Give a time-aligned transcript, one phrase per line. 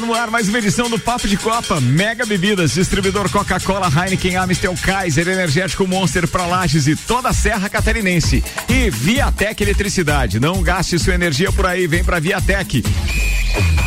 [0.00, 1.80] No ar mais uma edição do Papo de Copa.
[1.80, 7.68] Mega Bebidas, distribuidor Coca-Cola, Heineken, Amstel, Kaiser, Energético Monster para Lages e toda a Serra
[7.68, 8.42] Catarinense.
[8.68, 10.40] E Viatec Eletricidade.
[10.40, 12.82] Não gaste sua energia por aí, vem pra Viatec.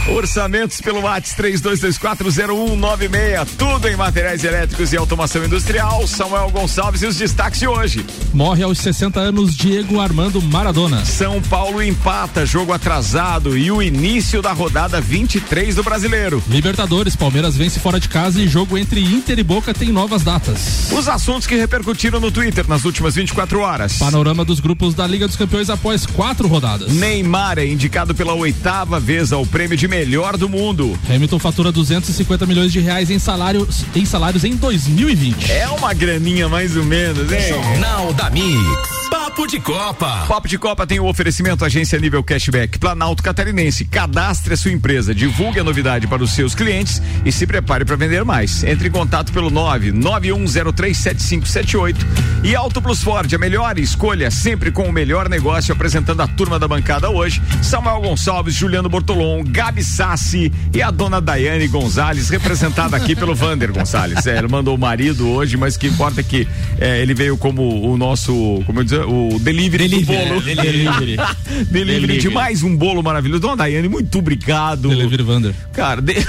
[0.08, 3.48] Orçamentos pelo WhatsApp 32240196.
[3.58, 6.06] Tudo em materiais elétricos e automação industrial.
[6.06, 8.06] Samuel Gonçalves e os destaques de hoje.
[8.34, 11.06] Morre aos 60 anos Diego Armando Maradona.
[11.06, 16.44] São Paulo empata, jogo atrasado e o início da rodada 23 do Brasileiro.
[16.50, 20.92] Libertadores, Palmeiras vence fora de casa e jogo entre Inter e Boca tem novas datas.
[20.92, 24.00] Os assuntos que repercutiram no Twitter nas últimas 24 horas.
[24.00, 26.92] Panorama dos grupos da Liga dos Campeões após quatro rodadas.
[26.92, 30.98] Neymar é indicado pela oitava vez ao prêmio de melhor do mundo.
[31.08, 35.52] Hamilton fatura 250 milhões de reais em salários em salários em 2020.
[35.52, 37.48] É uma graninha mais ou menos, hein?
[37.48, 39.04] Jornal da Mix.
[39.34, 40.26] Papo de Copa.
[40.28, 43.84] Papo de Copa tem o oferecimento agência nível cashback Planalto Catarinense.
[43.84, 47.96] Cadastre a sua empresa, divulgue a novidade para os seus clientes e se prepare para
[47.96, 48.64] vender mais.
[48.64, 51.96] Entre em contato pelo 991037578
[52.44, 56.60] e Auto Plus Ford, a melhor escolha sempre com o melhor negócio apresentando a turma
[56.60, 57.42] da bancada hoje.
[57.64, 63.74] Samuel Gonçalves, Juliano Bortolom, Gabi Sassi e a dona Daiane Gonzalez, representada aqui pelo Vander
[63.74, 64.28] Gonzalez.
[64.28, 66.48] É, ele mandou o marido hoje, mas o que importa é que
[66.80, 70.50] é, ele veio como o nosso, como eu dizer, o delivery, delivery do bolo.
[70.50, 71.18] É, delivery.
[71.70, 71.86] delivery.
[71.86, 73.42] delivery de mais um bolo maravilhoso.
[73.42, 74.90] Dona Daiane, muito obrigado.
[74.90, 75.54] Delivery Vander.
[75.74, 76.16] Cara, de...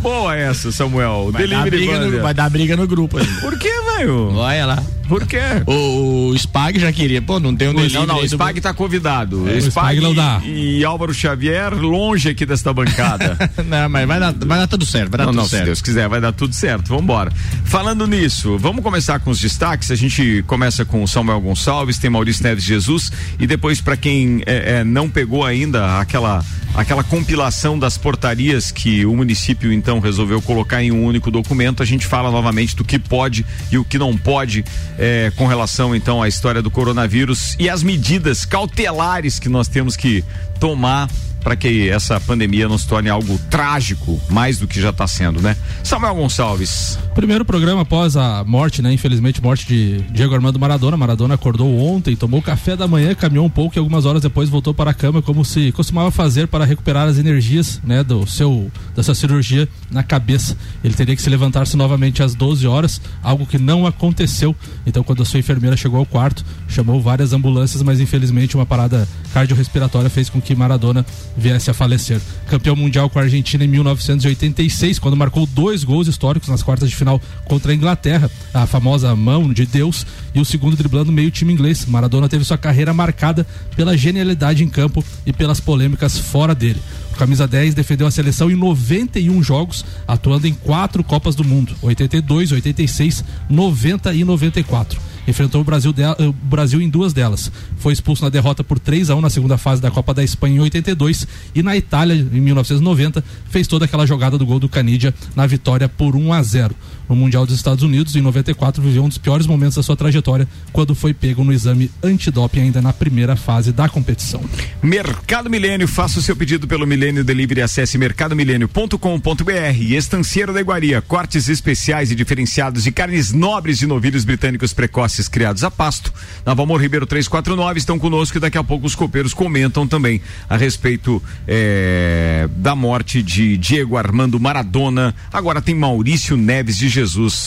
[0.00, 1.30] boa essa, Samuel.
[1.32, 2.10] Vai delivery dar Vander.
[2.10, 3.26] No, vai dar briga no grupo aí.
[3.40, 4.34] Por que, velho?
[4.34, 4.82] Olha lá.
[5.10, 5.40] Por quê?
[5.66, 7.20] O, o Spag já queria.
[7.20, 7.94] Pô, não tem um delivery.
[7.98, 9.48] Não, não, o aí do- Spag tá convidado.
[9.50, 10.40] É, o Spag Spag não dá.
[10.44, 13.36] E Álvaro Xavier longe aqui desta bancada.
[13.66, 15.10] não, mas vai dar, vai dar tudo certo.
[15.10, 15.64] Vai dar Não, tudo não, se certo.
[15.66, 16.86] Deus quiser, vai dar tudo certo.
[16.88, 17.32] Vamos embora.
[17.64, 19.90] Falando nisso, vamos começar com os destaques.
[19.90, 24.42] A gente começa com o Samuel Gonçalves, tem Maurício Neves Jesus e depois para quem
[24.46, 30.40] é, é, não pegou ainda aquela aquela compilação das portarias que o município então resolveu
[30.40, 33.98] colocar em um único documento, a gente fala novamente do que pode e o que
[33.98, 34.64] não pode
[35.00, 39.96] é, com relação então à história do coronavírus e as medidas cautelares que nós temos
[39.96, 40.22] que
[40.60, 41.08] tomar
[41.42, 45.40] para que essa pandemia não se torne algo trágico, mais do que já está sendo,
[45.40, 45.56] né?
[45.82, 46.98] Samuel Gonçalves.
[47.14, 48.92] Primeiro programa após a morte, né?
[48.92, 50.96] Infelizmente, morte de Diego Armando Maradona.
[50.96, 54.72] Maradona acordou ontem, tomou café da manhã, caminhou um pouco e algumas horas depois voltou
[54.74, 58.04] para a cama, como se costumava fazer para recuperar as energias, né?
[58.04, 60.56] Do seu, da sua cirurgia na cabeça.
[60.84, 64.54] Ele teria que se levantar-se novamente às 12 horas, algo que não aconteceu.
[64.86, 69.08] Então, quando a sua enfermeira chegou ao quarto, chamou várias ambulâncias, mas infelizmente uma parada
[69.32, 71.04] cardiorrespiratória fez com que Maradona
[71.36, 72.20] viesse a falecer.
[72.48, 76.96] Campeão mundial com a Argentina em 1986, quando marcou dois gols históricos nas quartas de
[76.96, 81.52] final contra a Inglaterra, a famosa mão de Deus, e o segundo driblando meio time
[81.52, 81.86] inglês.
[81.86, 83.46] Maradona teve sua carreira marcada
[83.76, 86.80] pela genialidade em campo e pelas polêmicas fora dele.
[87.16, 92.52] Camisa 10 defendeu a seleção em 91 jogos, atuando em quatro Copas do Mundo: 82,
[92.52, 97.50] 86, 90 e 94 enfrentou o Brasil, de, o Brasil em duas delas.
[97.78, 100.56] Foi expulso na derrota por 3 a 1 na segunda fase da Copa da Espanha
[100.56, 105.14] em 82 e na Itália em 1990 fez toda aquela jogada do gol do Canidia
[105.34, 106.74] na vitória por 1 a 0.
[107.10, 110.46] No Mundial dos Estados Unidos em 94 viveu um dos piores momentos da sua trajetória
[110.72, 114.40] quando foi pego no exame antidoping ainda na primeira fase da competição.
[114.80, 121.02] Mercado Milênio, faça o seu pedido pelo Milênio Delivery, acesse mercadomilênio.com.br e Estanceiro da Iguaria,
[121.02, 126.14] cortes especiais e diferenciados de carnes nobres de novilhos britânicos precoces criados a pasto.
[126.46, 130.56] Na Valmor Ribeiro 349 estão conosco e daqui a pouco os copeiros comentam também a
[130.56, 135.12] respeito eh, da morte de Diego Armando Maradona.
[135.32, 136.99] Agora tem Maurício Neves de.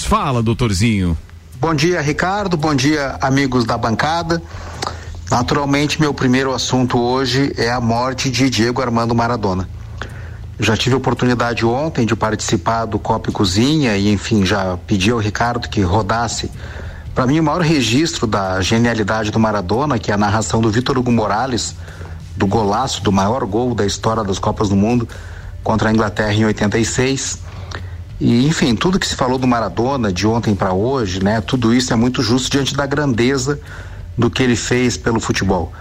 [0.06, 1.18] Fala, doutorzinho.
[1.60, 2.58] Bom dia, Ricardo.
[2.58, 4.42] Bom dia, amigos da bancada.
[5.30, 9.70] Naturalmente, meu primeiro assunto hoje é a morte de Diego Armando Maradona.
[10.60, 15.20] Já tive oportunidade ontem de participar do Copa e Cozinha e, enfim, já pedi ao
[15.20, 16.52] Ricardo que rodasse.
[17.14, 20.98] Para mim, o maior registro da genialidade do Maradona, que é a narração do Vitor
[20.98, 21.76] Hugo Morales,
[22.36, 25.08] do golaço, do maior gol da história das Copas do Mundo
[25.64, 27.53] contra a Inglaterra em 86.
[28.20, 31.42] E, enfim, tudo que se falou do Maradona de ontem para hoje, né?
[31.42, 33.60] Tudo isso é muito justo diante da grandeza
[34.18, 35.74] do que ele fez pelo futebol.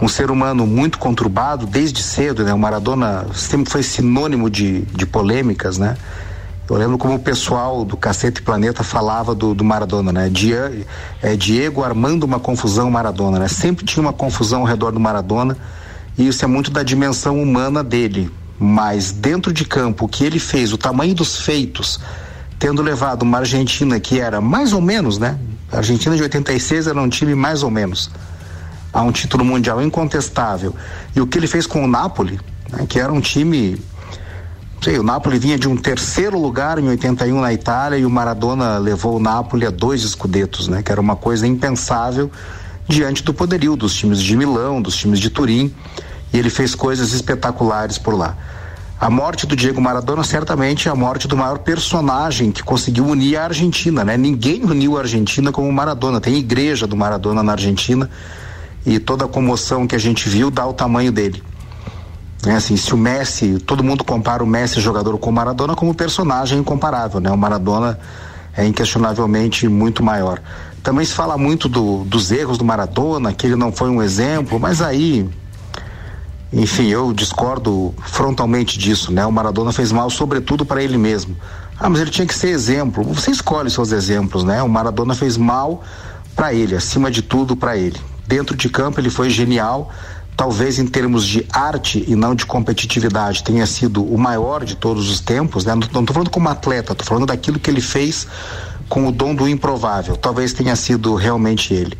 [0.00, 2.52] Um ser humano muito conturbado desde cedo, né?
[2.52, 5.96] O Maradona sempre foi sinônimo de, de polêmicas, né?
[6.68, 10.28] Eu lembro como o pessoal do Cacete Planeta falava do, do Maradona, né?
[10.30, 10.54] Die,
[11.22, 13.48] é, Diego armando uma confusão Maradona, né?
[13.48, 15.56] Sempre tinha uma confusão ao redor do Maradona
[16.16, 18.30] e isso é muito da dimensão humana dele.
[18.58, 22.00] Mas dentro de campo, o que ele fez, o tamanho dos feitos,
[22.58, 25.38] tendo levado uma Argentina que era mais ou menos, né?
[25.72, 28.10] A Argentina de 86 era um time mais ou menos
[28.92, 30.74] a um título mundial incontestável.
[31.16, 32.38] E o que ele fez com o Napoli,
[32.70, 32.86] né?
[32.88, 33.76] que era um time
[34.84, 38.76] sei, o Napoli vinha de um terceiro lugar em 81 na Itália e o Maradona
[38.76, 40.82] levou o Napoli a dois escudetos, né?
[40.82, 42.30] Que era uma coisa impensável
[42.86, 45.74] diante do poderio dos times de Milão, dos times de Turim,
[46.34, 48.36] e ele fez coisas espetaculares por lá.
[49.00, 53.36] A morte do Diego Maradona certamente é a morte do maior personagem que conseguiu unir
[53.36, 54.16] a Argentina, né?
[54.16, 56.20] Ninguém uniu a Argentina como o Maradona.
[56.20, 58.10] Tem igreja do Maradona na Argentina
[58.84, 61.40] e toda a comoção que a gente viu dá o tamanho dele.
[62.46, 65.94] É assim, se o Messi, todo mundo compara o Messi jogador com o Maradona como
[65.94, 67.30] personagem incomparável, né?
[67.30, 67.98] O Maradona
[68.56, 70.40] é inquestionavelmente muito maior.
[70.82, 74.58] Também se fala muito do, dos erros do Maradona, que ele não foi um exemplo,
[74.60, 75.28] mas aí,
[76.54, 79.26] enfim, eu discordo frontalmente disso, né?
[79.26, 81.36] O Maradona fez mal, sobretudo para ele mesmo.
[81.78, 83.02] Ah, mas ele tinha que ser exemplo.
[83.04, 84.62] Você escolhe seus exemplos, né?
[84.62, 85.82] O Maradona fez mal
[86.36, 87.98] para ele, acima de tudo para ele.
[88.26, 89.90] Dentro de campo ele foi genial,
[90.36, 95.10] talvez em termos de arte e não de competitividade, tenha sido o maior de todos
[95.10, 95.74] os tempos, né?
[95.74, 98.26] Não estou falando como atleta, estou falando daquilo que ele fez
[98.88, 100.16] com o dom do improvável.
[100.16, 101.98] Talvez tenha sido realmente ele.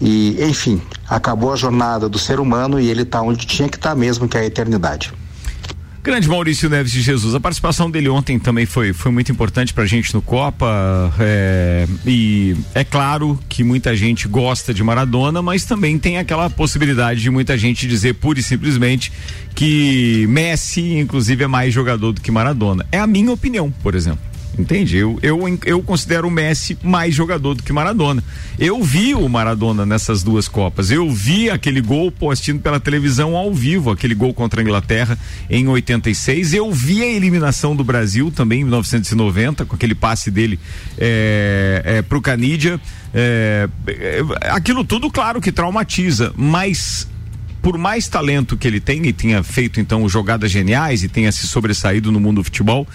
[0.00, 3.90] E, enfim, acabou a jornada do ser humano e ele está onde tinha que estar
[3.90, 5.12] tá mesmo, que é a eternidade.
[6.06, 9.84] Grande Maurício Neves de Jesus, a participação dele ontem também foi, foi muito importante pra
[9.86, 11.12] gente no Copa.
[11.18, 17.20] É, e é claro que muita gente gosta de Maradona, mas também tem aquela possibilidade
[17.20, 19.12] de muita gente dizer pura e simplesmente
[19.52, 22.86] que Messi, inclusive, é mais jogador do que Maradona.
[22.92, 24.20] É a minha opinião, por exemplo.
[24.58, 24.96] Entende?
[24.96, 28.24] Eu, eu, eu considero o Messi mais jogador do que Maradona.
[28.58, 30.90] Eu vi o Maradona nessas duas Copas.
[30.90, 35.18] Eu vi aquele gol postindo pela televisão ao vivo, aquele gol contra a Inglaterra
[35.50, 36.54] em 86.
[36.54, 40.58] Eu vi a eliminação do Brasil também em 1990, com aquele passe dele
[40.96, 42.80] é, é, pro Canidia.
[43.12, 43.68] É,
[44.42, 47.06] aquilo tudo, claro, que traumatiza, mas
[47.60, 51.46] por mais talento que ele tem e tenha feito então jogadas geniais e tenha se
[51.48, 52.86] sobressaído no mundo do futebol,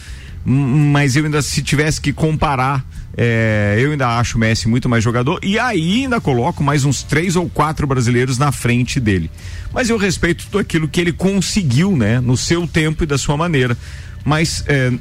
[0.43, 2.83] mas eu ainda, se tivesse que comparar,
[3.15, 7.03] é, eu ainda acho o Messi muito mais jogador e aí ainda coloco mais uns
[7.03, 9.29] três ou quatro brasileiros na frente dele.
[9.73, 13.37] Mas eu respeito tudo aquilo que ele conseguiu, né, no seu tempo e da sua
[13.37, 13.77] maneira.
[14.23, 14.91] Mas é,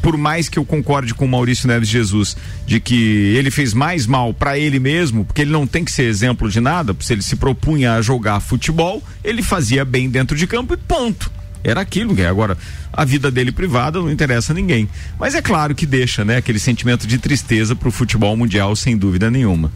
[0.00, 2.36] por mais que eu concorde com o Maurício Neves Jesus
[2.66, 6.04] de que ele fez mais mal para ele mesmo, porque ele não tem que ser
[6.04, 10.46] exemplo de nada, se ele se propunha a jogar futebol, ele fazia bem dentro de
[10.46, 12.56] campo e ponto era aquilo, que agora
[12.92, 14.88] a vida dele privada não interessa a ninguém.
[15.18, 19.30] Mas é claro que deixa, né, aquele sentimento de tristeza pro futebol mundial sem dúvida
[19.30, 19.70] nenhuma.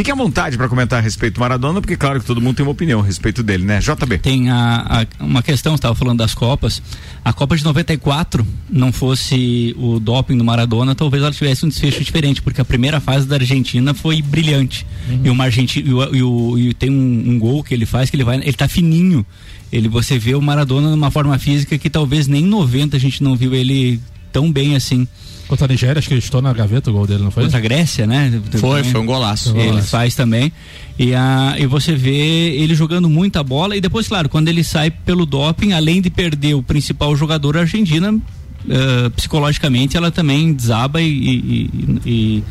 [0.00, 2.64] Fique à vontade para comentar a respeito do Maradona, porque claro que todo mundo tem
[2.64, 3.80] uma opinião a respeito dele, né?
[3.80, 4.16] JB.
[4.16, 6.82] Tem a, a uma questão, estava falando das Copas.
[7.22, 12.02] A Copa de 94 não fosse o doping do Maradona, talvez ela tivesse um desfecho
[12.02, 14.86] diferente, porque a primeira fase da Argentina foi brilhante.
[15.06, 15.20] Uhum.
[15.22, 18.24] E uma Argentina e, e, e, tem um, um, gol que ele faz que ele
[18.24, 19.26] vai, ele tá fininho.
[19.70, 23.22] Ele você vê o Maradona numa forma física que talvez nem em 90 a gente
[23.22, 24.00] não viu ele
[24.32, 25.06] tão bem assim.
[25.50, 27.42] Contra a Nigéria, acho que ele estou na gaveta o gol dele, não foi?
[27.42, 28.40] Contra a Grécia, né?
[28.52, 29.50] Foi, foi um golaço.
[29.50, 29.88] Ele golaço.
[29.88, 30.52] faz também.
[30.96, 34.92] E, a, e você vê ele jogando muita bola e depois, claro, quando ele sai
[34.92, 41.02] pelo doping, além de perder o principal jogador, a Argentina, uh, psicologicamente, ela também desaba
[41.02, 42.44] e, e, e,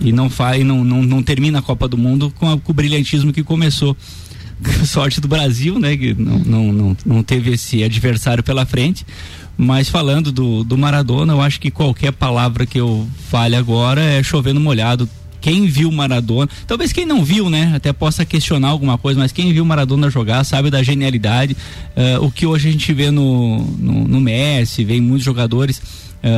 [0.00, 2.74] e não faz, não, não, não termina a Copa do Mundo com, a, com o
[2.74, 3.96] brilhantismo que começou
[4.84, 5.96] sorte do Brasil, né?
[5.96, 9.06] Que não, não, não, não teve esse adversário pela frente.
[9.56, 14.22] Mas falando do, do Maradona, eu acho que qualquer palavra que eu fale agora é
[14.22, 15.08] chovendo molhado.
[15.40, 19.52] Quem viu Maradona, talvez quem não viu, né, até possa questionar alguma coisa, mas quem
[19.52, 21.56] viu Maradona jogar sabe da genialidade.
[21.96, 25.82] Uh, o que hoje a gente vê no, no, no Messi, vê em muitos jogadores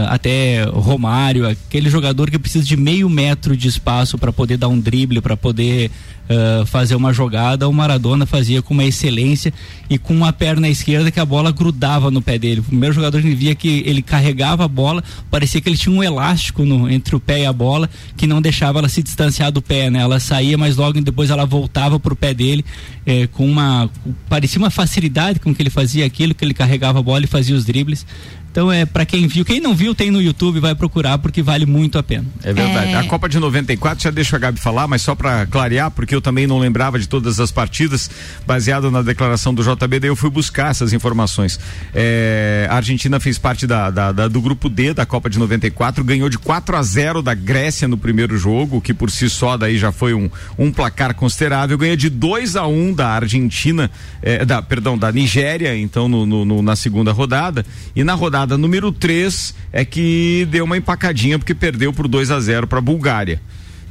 [0.08, 4.80] até Romário, aquele jogador que precisa de meio metro de espaço para poder dar um
[4.80, 5.90] drible, para poder
[6.28, 9.52] uh, fazer uma jogada, o Maradona fazia com uma excelência
[9.88, 12.60] e com uma perna esquerda que a bola grudava no pé dele.
[12.60, 16.02] O primeiro jogador que via que ele carregava a bola, parecia que ele tinha um
[16.02, 19.60] elástico no, entre o pé e a bola que não deixava ela se distanciar do
[19.60, 20.00] pé, né?
[20.00, 22.64] Ela saía, mas logo depois ela voltava pro pé dele
[23.04, 23.90] eh, com uma
[24.28, 27.54] parecia uma facilidade com que ele fazia aquilo, que ele carregava a bola e fazia
[27.54, 28.06] os dribles
[28.54, 31.66] Então é para quem viu, quem não viu tem no YouTube, vai procurar porque vale
[31.66, 32.24] muito a pena.
[32.40, 32.92] É verdade.
[32.92, 32.94] É.
[32.94, 36.20] A Copa de 94, já deixa a Gabi falar, mas só para clarear, porque eu
[36.20, 38.08] também não lembrava de todas as partidas,
[38.46, 41.58] baseado na declaração do JB, daí eu fui buscar essas informações.
[41.92, 46.04] É, a Argentina fez parte da, da- da- do grupo D da Copa de 94,
[46.04, 49.76] ganhou de 4 a 0 da Grécia no primeiro jogo, que por si só daí
[49.76, 53.90] já foi um, um placar considerável, ganha de 2 a 1 da Argentina,
[54.22, 58.43] é, da, perdão, da Nigéria, então no- no- no- na segunda rodada, e na rodada
[58.46, 62.82] número 3 é que deu uma empacadinha porque perdeu por 2 a 0 para a
[62.82, 63.40] Bulgária.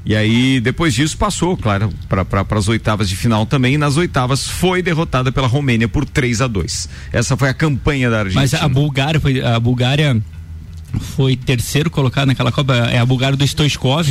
[0.06, 3.76] E aí, depois disso, passou, claro, para as oitavas de final também.
[3.76, 8.10] E nas oitavas foi derrotada pela Romênia por 3 a 2 Essa foi a campanha
[8.10, 8.42] da Argentina.
[8.42, 10.22] Mas a Bulgária foi a Bulgária
[11.00, 14.04] foi terceiro colocado naquela Copa, é a Bulgária do Stoichkov,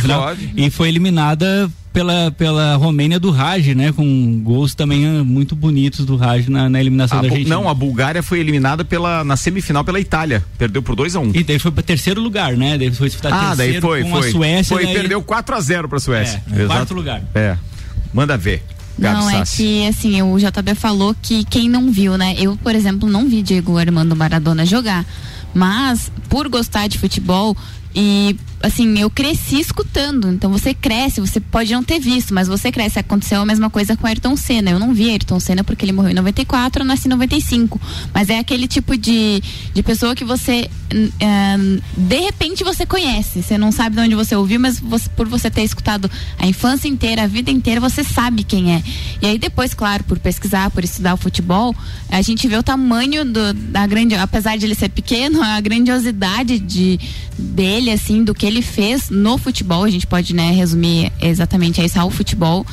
[0.00, 5.54] final, e foi eliminada pela, pela Romênia do Raj, né, com gols também ah, muito
[5.54, 7.54] bonitos do Raj na, na eliminação A da Argentina.
[7.54, 10.44] não, a Bulgária foi eliminada pela, na semifinal pela Itália.
[10.58, 12.76] Perdeu por 2 a 1 E daí foi para terceiro lugar, né?
[12.76, 14.28] Daí foi disputar Ah, daí terceiro foi, com foi.
[14.28, 14.76] a Suécia.
[14.76, 16.42] foi, daí- perdeu 4 a 0 para a Suécia.
[16.52, 17.22] É, quarto lugar.
[17.34, 17.56] É.
[18.12, 18.62] Manda ver.
[18.98, 19.56] Gabi Não, é Sassi.
[19.56, 22.34] que assim, o JB falou que quem não viu, né?
[22.38, 25.04] Eu, por exemplo, não vi Diego Armando Maradona jogar.
[25.54, 27.56] Mas, por gostar de futebol,
[27.94, 30.28] e assim, eu cresci escutando.
[30.28, 32.98] Então você cresce, você pode não ter visto, mas você cresce.
[32.98, 34.70] Aconteceu a mesma coisa com Ayrton Senna.
[34.70, 37.80] Eu não vi Ayrton Senna porque ele morreu em 94, eu nasci em 95.
[38.12, 40.68] Mas é aquele tipo de, de pessoa que você.
[40.94, 43.42] hum, de repente você conhece.
[43.42, 46.88] Você não sabe de onde você ouviu, mas você- por você ter escutado a infância
[46.88, 48.82] inteira, a vida inteira, você sabe quem é.
[49.20, 51.74] E aí depois, claro, por pesquisar, por estudar o futebol,
[52.08, 54.14] a gente vê o tamanho do, da grande.
[54.14, 56.98] Apesar de ele ser pequeno, a grandiosidade de,
[57.38, 59.84] dele, assim, do que ele fez no futebol.
[59.84, 62.66] A gente pode, né, resumir exatamente isso ao futebol.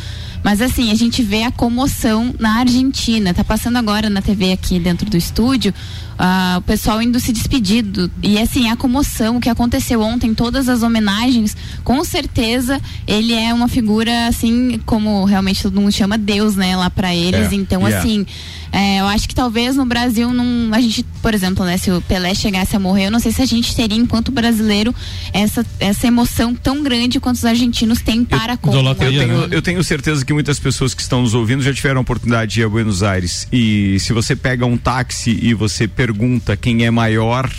[0.44, 3.32] Mas assim, a gente vê a comoção na Argentina.
[3.32, 5.72] Tá passando agora na TV aqui dentro do estúdio,
[6.18, 7.84] ah, o pessoal indo se despedir.
[7.84, 13.34] do- e assim, a comoção, o que aconteceu ontem, todas as homenagens, com certeza ele
[13.34, 17.52] é uma figura assim, como realmente todo mundo chama Deus, né, lá pra eles.
[17.52, 18.00] É, Então, yeah.
[18.00, 18.26] assim,
[18.72, 22.02] é, eu acho que talvez no Brasil não, a gente, por exemplo, né, se o
[22.02, 24.96] Pelé chegasse a morrer, eu não sei se a gente teria, enquanto brasileiro,
[25.34, 28.94] essa, essa emoção tão grande quanto os argentinos têm para com Eu né?
[28.96, 32.54] tenho, eu tenho certeza que muitas pessoas que estão nos ouvindo já tiveram a oportunidade
[32.54, 33.48] de ir a Buenos Aires.
[33.52, 37.50] E se você pega um táxi e você pergunta quem é maior,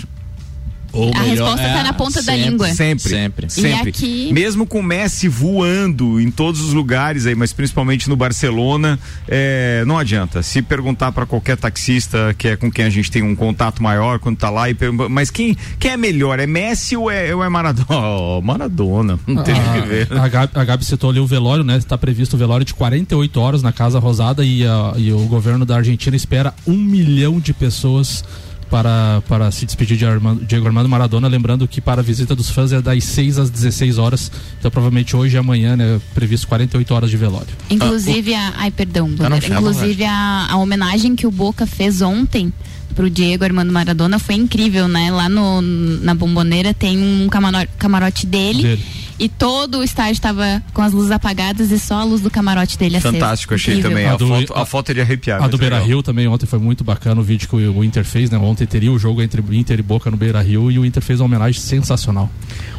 [0.92, 2.68] Ou A resposta tá na ponta da sempre, língua.
[2.74, 3.08] Sempre.
[3.08, 3.50] Sempre.
[3.50, 3.88] Sempre.
[3.90, 8.98] aqui- Mesmo com o Messi voando em todos os lugares aí, mas principalmente no Barcelona,
[9.28, 10.42] é, não adianta.
[10.42, 14.18] Se perguntar para qualquer taxista, que é com quem a gente tem um contato maior
[14.18, 16.38] quando tá lá, e pergunta, mas quem, quem é melhor?
[16.38, 17.86] É Messi ou é, ou é Maradona?
[18.12, 20.08] Oh, Maradona, não tem o que ver.
[20.12, 21.76] A, a, Gabi, a Gabi citou ali o velório, né?
[21.76, 25.64] Está previsto o velório de 48 horas na Casa Rosada e, a- e o governo
[25.64, 28.24] da Argentina espera um milhão de pessoas
[28.72, 31.28] para, para se despedir de Armando, Diego Armando Maradona.
[31.28, 34.32] Lembrando que para a visita dos fãs é das 6 às 16 horas.
[34.58, 36.00] Então, provavelmente hoje e amanhã, né?
[36.14, 37.48] Previsto 48 horas de velório.
[37.68, 38.54] Inclusive a.
[38.56, 42.50] Ai, perdão, Ah, Inclusive a, a homenagem que o Boca fez ontem
[42.94, 45.10] pro Diego Armando Maradona foi incrível, né?
[45.10, 48.62] Lá no, na bomboneira tem um camaro- camarote dele.
[48.62, 48.84] Dele.
[49.22, 52.76] E todo o estádio estava com as luzes apagadas e só a luz do camarote
[52.76, 53.12] dele acesa.
[53.12, 53.90] Fantástico, achei Incrível.
[53.90, 54.06] também.
[54.06, 55.38] A A, do- foto, a foto é de arrepiar.
[55.38, 55.88] A muito do Beira legal.
[55.88, 58.36] Rio também ontem foi muito bacana o vídeo que o, o Inter fez, né?
[58.38, 61.20] Ontem teria o jogo entre Inter e Boca no Beira Rio e o Inter fez
[61.20, 62.28] uma homenagem sensacional.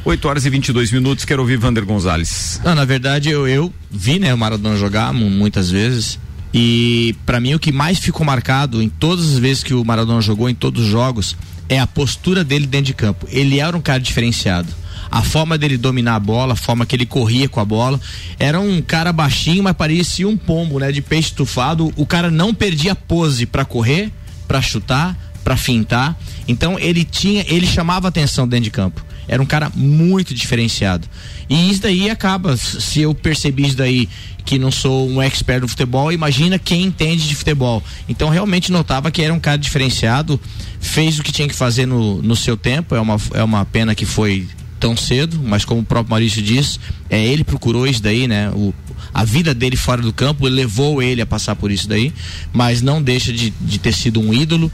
[0.04, 2.60] 8 horas e 22 minutos, quero ouvir Vander Gonzalez.
[2.64, 6.20] Não, na verdade eu, eu vi né, o Maradona jogar mu- muitas vezes
[6.54, 10.22] e pra mim o que mais ficou marcado em todas as vezes que o Maradona
[10.22, 11.36] jogou em todos os jogos
[11.70, 13.26] é a postura dele dentro de campo.
[13.32, 14.68] Ele era um cara diferenciado.
[15.14, 18.02] A forma dele dominar a bola, a forma que ele corria com a bola,
[18.40, 21.94] era um cara baixinho, mas parecia um pombo, né, de peixe estufado.
[21.96, 24.12] O cara não perdia pose pra correr,
[24.48, 26.20] pra chutar, pra fintar.
[26.48, 29.06] Então ele tinha, ele chamava atenção dentro de campo.
[29.28, 31.08] Era um cara muito diferenciado.
[31.48, 34.10] E isso daí acaba, se eu percebi isso daí
[34.44, 37.84] que não sou um expert no futebol, imagina quem entende de futebol.
[38.10, 40.42] Então realmente notava que era um cara diferenciado,
[40.80, 43.94] fez o que tinha que fazer no, no seu tempo, é uma, é uma pena
[43.94, 44.48] que foi
[44.84, 46.78] tão cedo, mas como o próprio Maurício diz,
[47.10, 48.50] é ele procurou isso daí, né?
[48.50, 48.74] O,
[49.14, 52.12] a vida dele fora do campo levou ele a passar por isso daí,
[52.52, 54.70] mas não deixa de, de ter sido um ídolo.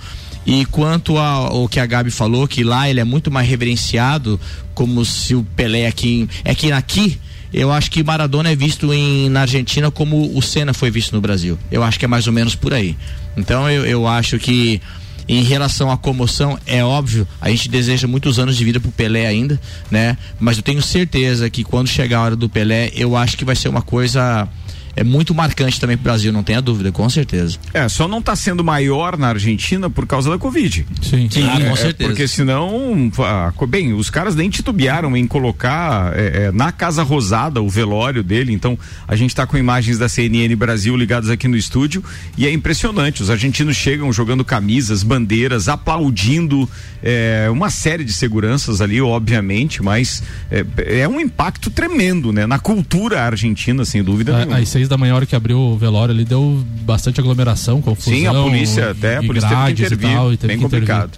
[0.48, 4.39] E quanto ao que a Gabi falou, que lá ele é muito mais reverenciado,
[4.74, 6.28] como se o Pelé aqui.
[6.44, 7.20] É que aqui
[7.54, 11.22] eu acho que Maradona é visto em, na Argentina como o Senna foi visto no
[11.22, 11.56] Brasil.
[11.72, 12.98] Eu acho que é mais ou menos por aí.
[13.38, 14.82] Então eu, eu acho que
[15.29, 19.27] em relação à comoção, é óbvio, a gente deseja muitos anos de vida pro Pelé
[19.27, 20.17] ainda, né?
[20.39, 23.55] Mas eu tenho certeza que quando chegar a hora do Pelé, eu acho que vai
[23.55, 24.50] ser uma coisa
[24.96, 27.58] é muito marcante também pro Brasil, não tenha dúvida, com certeza.
[27.74, 30.86] É, só não está sendo maior na Argentina por causa da Covid.
[31.01, 32.10] Sim, Sim, É, com é, certeza.
[32.10, 37.62] Porque senão, ah, bem, os caras nem titubearam em colocar é, é, na Casa Rosada
[37.62, 38.53] o velório dele.
[38.53, 38.77] Então,
[39.08, 42.03] a gente está com imagens da CNN Brasil ligadas aqui no estúdio
[42.38, 43.22] e é impressionante.
[43.22, 46.69] Os argentinos chegam jogando camisas, bandeiras, aplaudindo
[47.03, 50.65] é, uma série de seguranças ali, obviamente, mas é,
[51.01, 52.46] é um impacto tremendo, né?
[52.46, 54.58] Na cultura argentina, sem dúvida nenhuma.
[54.58, 58.13] Às seis da manhã, a hora que abriu o velório ali, deu bastante aglomeração, confusão.
[58.13, 60.15] Sim, a polícia até, a polícia teve que grades e intervir.
[60.15, 61.10] tal, e teve bem que intervir.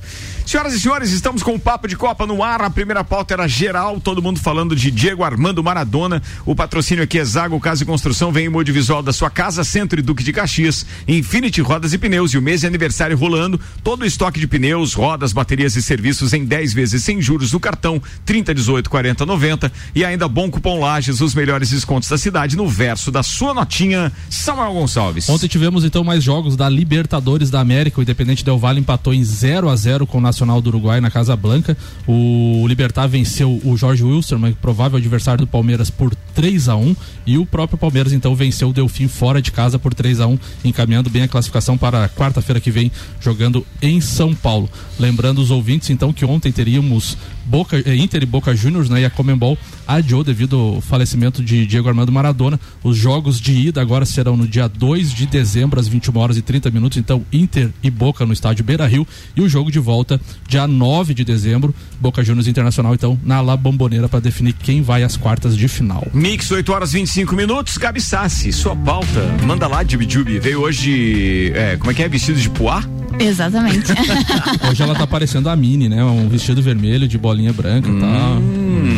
[0.46, 2.62] Senhoras e senhores, estamos com o Papo de Copa no ar.
[2.62, 6.22] A primeira pauta era geral, todo mundo falando de Diego Armando Maradona.
[6.46, 10.00] O patrocínio aqui é Zago Casa e Construção, vem em visual da sua casa, Centro
[10.00, 13.60] e Duque de Caxias, Infinity Rodas e Pneus e o mês de aniversário rolando.
[13.84, 17.60] Todo o estoque de pneus, rodas, baterias e serviços em 10 vezes sem juros no
[17.60, 22.58] cartão 30, 18, 40, 90 e ainda bom cupom Lages, os melhores descontos da cidade
[22.58, 25.30] no verso da sua notinha, Samuel Gonçalves.
[25.30, 28.00] Ontem tivemos então mais jogos da Libertadores da América.
[28.00, 31.12] O Independente Del Valle empatou em 0 a 0 com o Nacional do Uruguai na
[31.12, 31.78] Casa Blanca.
[32.08, 36.96] O Libertar venceu o Jorge Wilstermann, provável adversário do Palmeiras, por 3 a 1
[37.26, 40.40] e o próprio Palmeiras então venceu o Delfim fora de casa por 3 a 1
[40.66, 44.70] encaminhando bem a classificação para quarta-feira que vem, jogando em São Paulo.
[45.00, 49.02] Lembrando os ouvintes então que ontem teríamos Boca, eh, Inter e Boca Juniors, né?
[49.02, 49.58] E a Comembol
[49.96, 52.60] adiou devido ao falecimento de Diego Armando Maradona.
[52.84, 56.42] Os jogos de ida agora serão no dia 2 de dezembro, às 21 horas e
[56.42, 56.98] 30 minutos.
[56.98, 59.08] Então, Inter e Boca no estádio Beira Rio.
[59.36, 63.58] E o jogo de volta, dia 9 de dezembro, Boca Juniors Internacional, então, na La
[63.58, 66.08] Bomboneira, para definir quem vai às quartas de final.
[66.14, 67.78] Mix, 8 horas 25 minutos.
[67.78, 69.22] Gabi Sassi, sua pauta.
[69.46, 72.10] Manda lá, Jubi Veio hoje, é, como é que é?
[72.10, 72.84] Vestido de poá?
[73.20, 73.92] Exatamente.
[74.70, 76.04] Hoje ela tá parecendo a Mini, né?
[76.04, 78.42] Um vestido vermelho de bolinha branca e tal.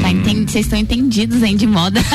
[0.01, 1.99] Tá enten- Vocês estão entendidos, hein, de moda.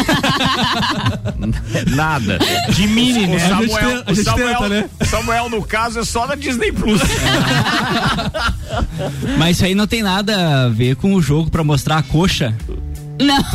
[1.94, 2.38] Nada.
[2.74, 3.32] De mini, né?
[3.32, 4.90] O A gente Samuel, o Samuel, tenta, né?
[5.02, 7.00] Samuel, no caso, é só da Disney Plus.
[9.38, 12.54] Mas isso aí não tem nada a ver com o jogo pra mostrar a coxa.
[13.20, 13.38] Não.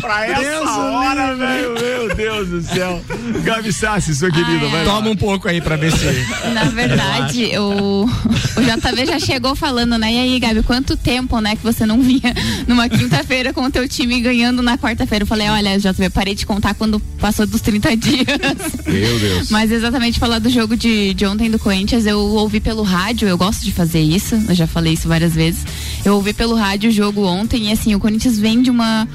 [0.00, 1.74] pra essa hora, velho.
[1.74, 3.02] Meu Deus do céu.
[3.42, 4.94] Gabi Sassi, sua querida, vai lá.
[4.94, 6.06] Toma um pouco aí pra ver se.
[6.52, 10.12] Na verdade, o, o JV já chegou falando, né?
[10.12, 12.34] E aí, Gabi, quanto tempo, né, que você não vinha
[12.66, 15.22] numa quinta-feira com o teu time ganhando na quarta-feira?
[15.22, 18.26] Eu falei, olha, JV, parei de contar quando passou dos 30 dias.
[18.86, 19.50] Meu Deus.
[19.50, 23.36] Mas exatamente falar do jogo de, de ontem do Corinthians, eu ouvi pelo rádio, eu
[23.36, 25.64] gosto de fazer isso, eu já falei isso várias vezes.
[26.04, 29.06] Eu ouvi pelo rádio o jogo ontem e assim, o Corinthians vem de uma.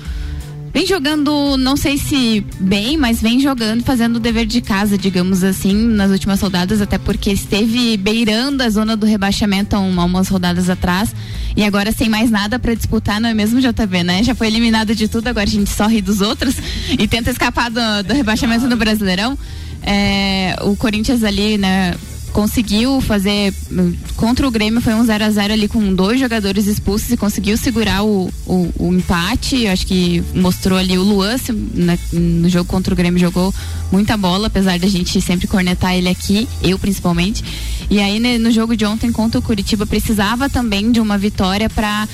[0.73, 5.41] Vem jogando, não sei se bem, mas vem jogando, fazendo o dever de casa, digamos
[5.41, 10.27] assim, nas últimas rodadas, até porque esteve beirando a zona do rebaixamento há um- umas
[10.27, 11.15] rodadas atrás.
[11.55, 14.21] E agora sem mais nada para disputar, não é mesmo, JV, né?
[14.21, 16.55] Já foi eliminado de tudo, agora a gente só ri dos outros
[16.99, 19.37] e tenta escapar do, do rebaixamento no Brasileirão.
[19.81, 21.93] É, o Corinthians ali, né?
[22.35, 26.67] Conseguiu fazer hum, contra o Grêmio foi um 0 a 0 ali com dois jogadores
[26.67, 29.63] expulsos e conseguiu segurar o, o, o empate.
[29.63, 33.55] Eu acho que mostrou ali o Luan se- na- no jogo contra o Grêmio jogou
[33.89, 37.41] muita bola, apesar da gente sempre cornetar ele aqui, eu principalmente.
[37.89, 41.69] E aí né, no jogo de ontem contra o Curitiba precisava também de uma vitória
[41.69, 42.05] para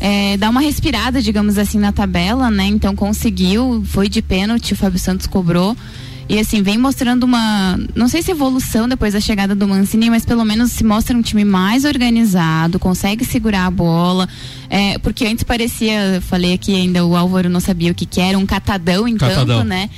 [0.00, 2.66] é, dar uma respirada, digamos assim, na tabela, né?
[2.66, 5.76] Então conseguiu, foi de pênalti, o Fábio Santos cobrou.
[6.28, 7.78] E assim, vem mostrando uma.
[7.94, 11.22] Não sei se evolução depois da chegada do Mancini, mas pelo menos se mostra um
[11.22, 14.28] time mais organizado, consegue segurar a bola.
[14.68, 18.20] É, porque antes parecia, eu falei aqui ainda, o Álvaro não sabia o que, que
[18.20, 19.58] era, um catadão em Catadão.
[19.58, 19.88] campo, né?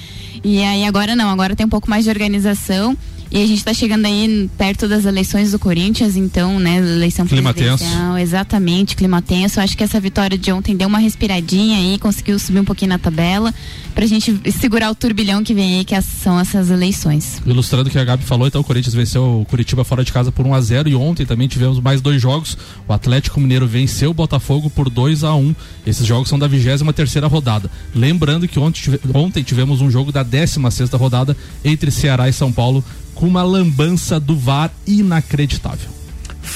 [0.44, 2.96] E aí agora não, agora tem um pouco mais de organização.
[3.32, 7.54] E a gente tá chegando aí perto das eleições do Corinthians, então, né, eleição Clima
[7.54, 7.84] tenso.
[8.18, 9.60] exatamente, clima tenso.
[9.60, 12.98] Acho que essa vitória de ontem deu uma respiradinha aí, conseguiu subir um pouquinho na
[12.98, 13.54] tabela,
[13.94, 17.40] pra gente segurar o turbilhão que vem aí, que são essas eleições.
[17.44, 20.32] Ilustrando o que a Gabi falou, então o Corinthians venceu o Curitiba fora de casa
[20.32, 22.56] por 1 a 0 e ontem também tivemos mais dois jogos.
[22.88, 25.54] O Atlético Mineiro venceu o Botafogo por 2 a 1.
[25.86, 27.70] Esses jogos são da 23 terceira rodada.
[27.94, 32.52] Lembrando que ontem, ontem tivemos um jogo da 16 sexta rodada entre Ceará e São
[32.52, 35.99] Paulo com uma lambança do VAR inacreditável.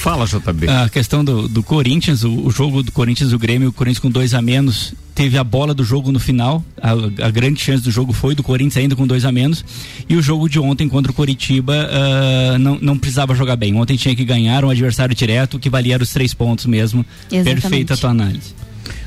[0.04, 0.68] Fala, JB.
[0.68, 4.00] A questão do, do Corinthians, o, o jogo do Corinthians e o Grêmio, o Corinthians
[4.00, 6.62] com dois a menos, teve a bola do jogo no final.
[6.76, 6.90] A,
[7.26, 9.64] a grande chance do jogo foi do Corinthians ainda com dois a menos.
[10.06, 13.74] E o jogo de ontem contra o Coritiba ah, não, não precisava jogar bem.
[13.76, 17.02] Ontem tinha que ganhar um adversário direto que valia os três pontos mesmo.
[17.32, 17.62] Exatamente.
[17.62, 18.54] Perfeita a tua análise.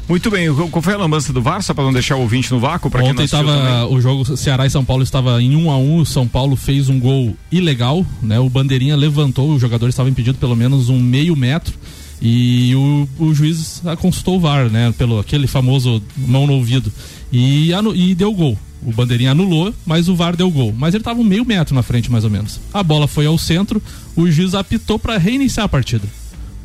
[0.08, 1.62] Muito bem, qual foi a lambança do VAR?
[1.62, 4.70] Só pra não deixar o ouvinte no vácuo, pra Ontem estava o jogo Ceará e
[4.70, 5.98] São Paulo estava em 1 a 1.
[5.98, 8.39] O São Paulo fez um gol ilegal, né?
[8.39, 11.74] O bandeirinha levantou, o jogador estava impedido pelo menos um meio metro
[12.22, 14.93] E o, o juiz consultou o VAR, né?
[14.98, 16.91] Pelo aquele famoso mão no ouvido.
[17.32, 18.58] E, e deu gol.
[18.82, 20.74] O bandeirinha anulou, mas o VAR deu gol.
[20.76, 22.62] Mas ele estava meio metro na frente, mais ou menos.
[22.74, 23.82] A bola foi ao centro,
[24.15, 26.08] o juiz apitou para reiniciar a partida.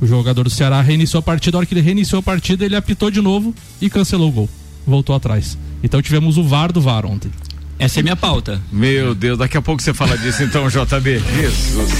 [0.02, 2.74] O jogador do Ceará reiniciou a partida, a hora que ele reiniciou a partida, ele
[2.74, 4.50] apitou de novo e cancelou o gol.
[4.84, 5.56] Voltou atrás.
[5.80, 7.30] Então tivemos o VAR do VAR ontem.
[7.82, 8.62] Essa é minha pauta.
[8.70, 11.18] Meu Deus, daqui a pouco você fala disso então, JB.
[11.34, 11.90] Jesus.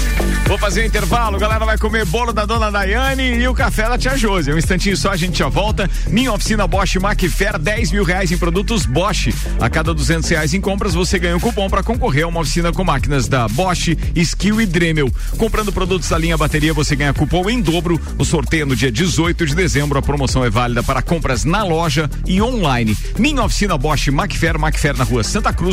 [0.47, 3.97] Vou fazer um intervalo, galera vai comer bolo da dona Daiane e o café da
[3.97, 4.53] tia Josi.
[4.53, 5.89] Um instantinho só, a gente já volta.
[6.07, 9.27] Minha oficina Bosch Macfair, 10 mil reais em produtos Bosch.
[9.59, 12.71] A cada 200 reais em compras, você ganha um cupom para concorrer a uma oficina
[12.71, 15.11] com máquinas da Bosch, Skill e Dremel.
[15.37, 17.99] Comprando produtos da linha bateria, você ganha cupom em dobro.
[18.17, 19.99] O sorteio no dia 18 de dezembro.
[19.99, 22.97] A promoção é válida para compras na loja e online.
[23.19, 25.72] Minha oficina Bosch Macfair, Macfair na rua Santa Cruz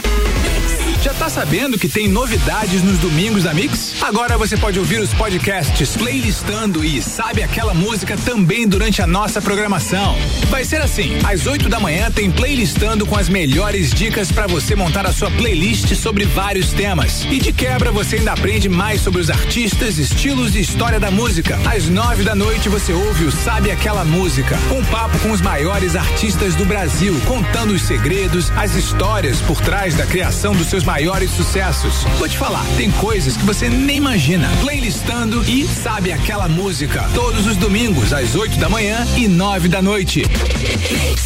[1.01, 3.95] Já tá sabendo que tem novidades nos domingos da Mix?
[4.03, 9.41] Agora você pode ouvir os podcasts playlistando e sabe aquela música também durante a nossa
[9.41, 10.15] programação.
[10.51, 14.75] Vai ser assim: às 8 da manhã tem playlistando com as melhores dicas para você
[14.75, 17.25] montar a sua playlist sobre vários temas.
[17.31, 21.59] E de quebra você ainda aprende mais sobre os artistas, estilos e história da música.
[21.65, 25.95] Às 9 da noite você ouve o Sabe Aquela Música, um papo com os maiores
[25.95, 31.31] artistas do Brasil, contando os segredos, as histórias por trás da criação dos seus maiores
[31.31, 32.03] sucessos.
[32.19, 34.49] Vou te falar, tem coisas que você nem imagina.
[34.59, 37.09] Playlistando e sabe aquela música.
[37.13, 40.23] Todos os domingos, às 8 da manhã e 9 da noite.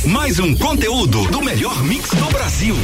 [0.06, 2.76] Mais um conteúdo do melhor mix do Brasil.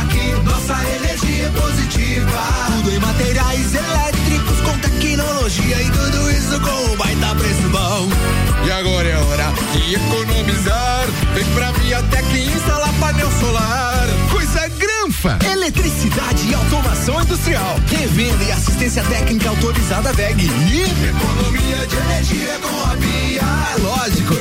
[0.00, 2.42] aqui nossa energia positiva.
[2.66, 8.41] Tudo em materiais elétricos com tecnologia e tudo isso com um baita preço bom.
[8.72, 11.06] Agora é hora de economizar.
[11.34, 14.08] Vem pra Viatec instalar painel solar.
[14.30, 15.38] Coisa granfa!
[15.52, 17.76] Eletricidade e automação industrial.
[17.86, 20.44] Revenda e assistência técnica autorizada VEG.
[20.44, 23.42] E economia de energia com a Bia.
[23.42, 24.34] É lógico.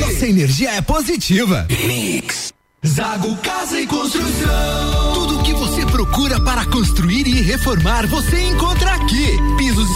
[0.00, 1.66] Nossa energia é positiva.
[1.86, 2.52] Mix.
[2.86, 5.12] Zago Casa e Construção.
[5.14, 9.36] Tudo o que você procura para construir e reformar, você encontra aqui.
[9.58, 9.95] Pisos e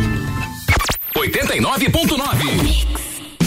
[1.15, 2.87] 89.9.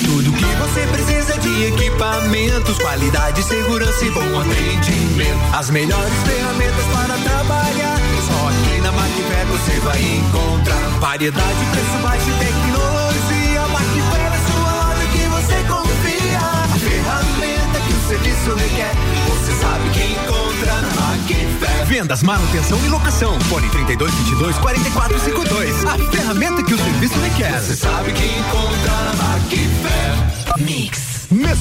[0.05, 5.57] Tudo que você precisa de equipamentos, qualidade, segurança e bom atendimento.
[5.57, 7.97] As melhores ferramentas para trabalhar.
[8.27, 13.67] Só aqui na Macfer você vai encontrar variedade, preço baixo e tecnologia.
[13.69, 16.39] Macfer é sua loja que você confia.
[16.39, 18.95] A ferramenta que o serviço requer,
[19.29, 21.54] você sabe que encontra na Macfer.
[21.85, 23.39] Vendas, manutenção e locação.
[23.43, 25.85] Fone 32 22 44 52.
[25.85, 27.61] A ferramenta que o serviço requer.
[27.61, 30.59] Você sabe que encontra na Macfer.
[30.59, 31.14] Mix.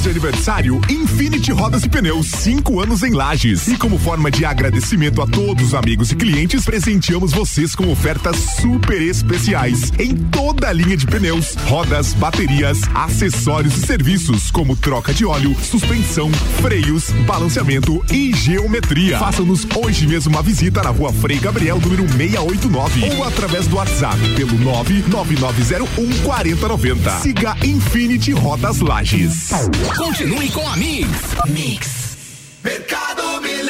[0.03, 3.69] De aniversário Infinity Rodas e Pneus, cinco anos em Lages.
[3.69, 8.35] E como forma de agradecimento a todos os amigos e clientes, presenteamos vocês com ofertas
[8.59, 15.13] super especiais em toda a linha de pneus, rodas, baterias, acessórios e serviços, como troca
[15.13, 16.29] de óleo, suspensão,
[16.61, 19.17] freios, balanceamento e geometria.
[19.17, 24.17] Faça-nos hoje mesmo uma visita na rua Frei Gabriel, número 689, ou através do WhatsApp
[24.35, 27.19] pelo 99901 4090.
[27.21, 29.52] Siga Infinity Rodas Lages.
[29.53, 31.07] Continue com a Mix.
[31.45, 32.17] Mix.
[32.63, 33.62] Mercado Milênio.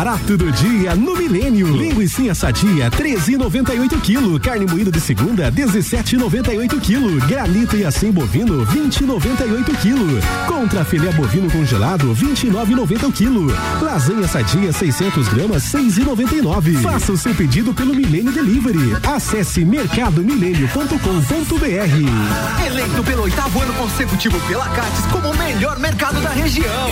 [0.00, 1.76] Barato do dia no Milênio.
[1.76, 4.40] Linguiça sadia 13,98 kg.
[4.40, 7.26] Carne moída de segunda 17,98 kg.
[7.26, 10.18] Granito e assim bovino 20,98 kg.
[10.46, 13.48] Contra filé bovino congelado 29,90 o quilo.
[13.82, 16.80] Lasanha sadia 600 gramas 6,99.
[16.80, 18.96] Faça o seu pedido pelo Milênio Delivery.
[19.06, 22.66] Acesse mercadomilênio.com.br.
[22.66, 26.90] Eleito pelo oitavo ano consecutivo pela Cates como o melhor mercado da região.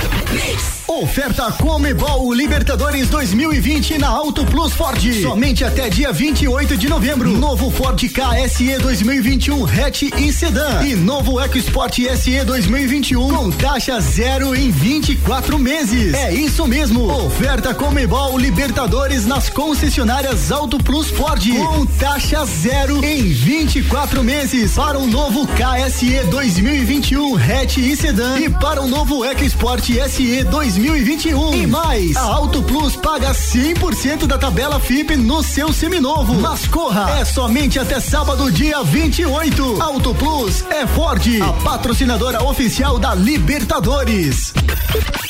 [0.88, 4.98] Oferta Comebol Libertadores 2020 na Auto Plus Ford.
[5.20, 7.28] Somente até dia 28 de novembro.
[7.36, 10.82] Novo Ford KSE 2021 hatch e sedã.
[10.82, 16.14] E novo EcoSport SE 2021 com taxa zero em 24 meses.
[16.14, 17.04] É isso mesmo.
[17.26, 21.46] Oferta Comebol Libertadores nas concessionárias Auto Plus Ford.
[21.54, 24.72] Com taxa zero em 24 meses.
[24.72, 28.38] Para o novo KSE 2021 hatch e sedã.
[28.38, 30.77] E para o novo EcoSport SE 2021.
[30.80, 36.40] E mais, a Auto Plus paga 100% da tabela FIP no seu seminovo.
[36.40, 39.82] Mas corra, é somente até sábado, dia 28.
[39.82, 44.54] Auto Plus é Ford, a patrocinadora oficial da Libertadores.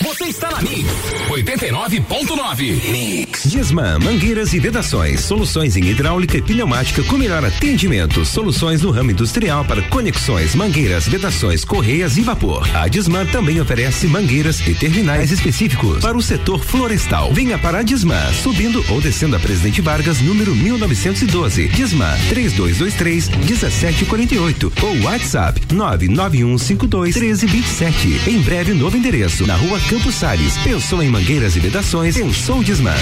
[0.02, 0.88] Você está na Mix
[1.30, 2.90] 89.9.
[2.90, 3.44] Mix.
[3.44, 9.11] Disman, mangueiras e vedações, soluções em hidráulica e pneumática com melhor atendimento, soluções no ramo
[9.11, 12.68] industrial para conexões, mangueiras, vedações, correias e vapor.
[12.74, 17.33] A Disman também oferece mangueiras e terminais específicos para o setor florestal.
[17.33, 21.68] Venha para a Disman, subindo ou descendo a Presidente Vargas, número 1912.
[21.68, 28.31] Disman 3223 1748 ou WhatsApp 99152 1327.
[28.31, 30.57] Em breve novo endereço na Rua Campos Sales.
[30.59, 32.16] Pensou em mangueiras e vedações?
[32.16, 32.94] Pensou Disman.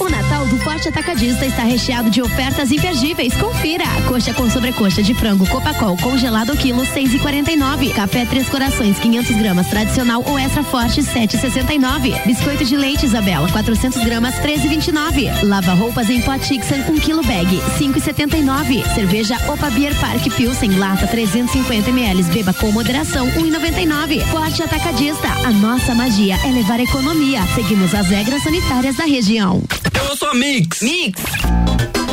[0.00, 3.34] O Natal do Forte Atacadista está recheado de ofertas imperdíveis.
[3.34, 3.84] Confira.
[4.06, 7.92] Coxa com sobrecoxa de frango Copacol congelado quilo 6,49.
[7.92, 12.24] Café Três Corações 500 gramas tradicional ou extra forte 7,69.
[12.24, 15.42] Biscoito de leite Isabela 400 gramas 13,29.
[15.42, 18.94] Lava roupas em pot Tixan 1 kg bag 5,79.
[18.94, 22.22] Cerveja Opa Beer Park Pilsen lata 350 ml.
[22.24, 24.24] Beba com moderação 1,99.
[24.26, 25.28] Forte Atacadista.
[25.44, 27.40] A nossa magia é levar economia.
[27.56, 29.60] Seguimos as regras sanitárias da região.
[30.08, 30.80] Eu sou a Mix.
[30.80, 31.97] Mix.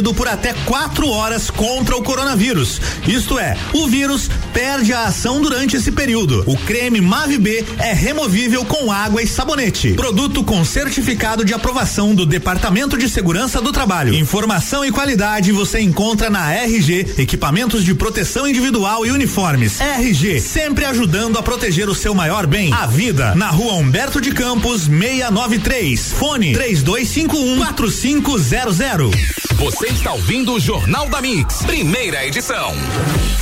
[0.00, 2.80] por até quatro horas contra o coronavírus.
[3.06, 6.42] Isto é, o vírus perde a ação durante esse período.
[6.46, 9.92] O creme Mave B é removível com água e sabonete.
[9.92, 14.14] Produto com certificado de aprovação do Departamento de Segurança do Trabalho.
[14.14, 19.78] Informação e qualidade você encontra na RG, equipamentos de proteção individual e uniformes.
[19.78, 23.34] RG, sempre ajudando a proteger o seu maior bem, a vida.
[23.34, 26.12] Na rua Humberto de Campos, 693.
[26.12, 29.42] Fone 3251 4500.
[29.62, 32.72] Você está ouvindo o Jornal da Mix, primeira edição.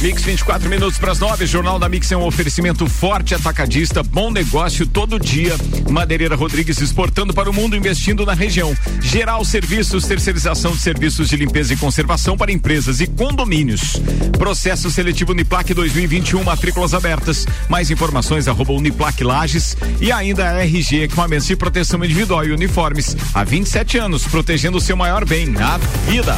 [0.00, 1.44] Mix 24 minutos para as 9.
[1.44, 5.54] Jornal da Mix é um oferecimento forte atacadista, bom negócio todo dia.
[5.90, 8.74] Madeireira Rodrigues exportando para o mundo, investindo na região.
[9.02, 14.00] Geral Serviços, terceirização de serviços de limpeza e conservação para empresas e condomínios.
[14.38, 17.44] Processo seletivo Uniplac 2021, matrículas abertas.
[17.68, 23.14] Mais informações arroba Uniplac Lages e ainda a RG equipamentos de proteção individual e uniformes.
[23.34, 25.76] Há 27 anos, protegendo o seu maior bem, a
[26.10, 26.29] vida.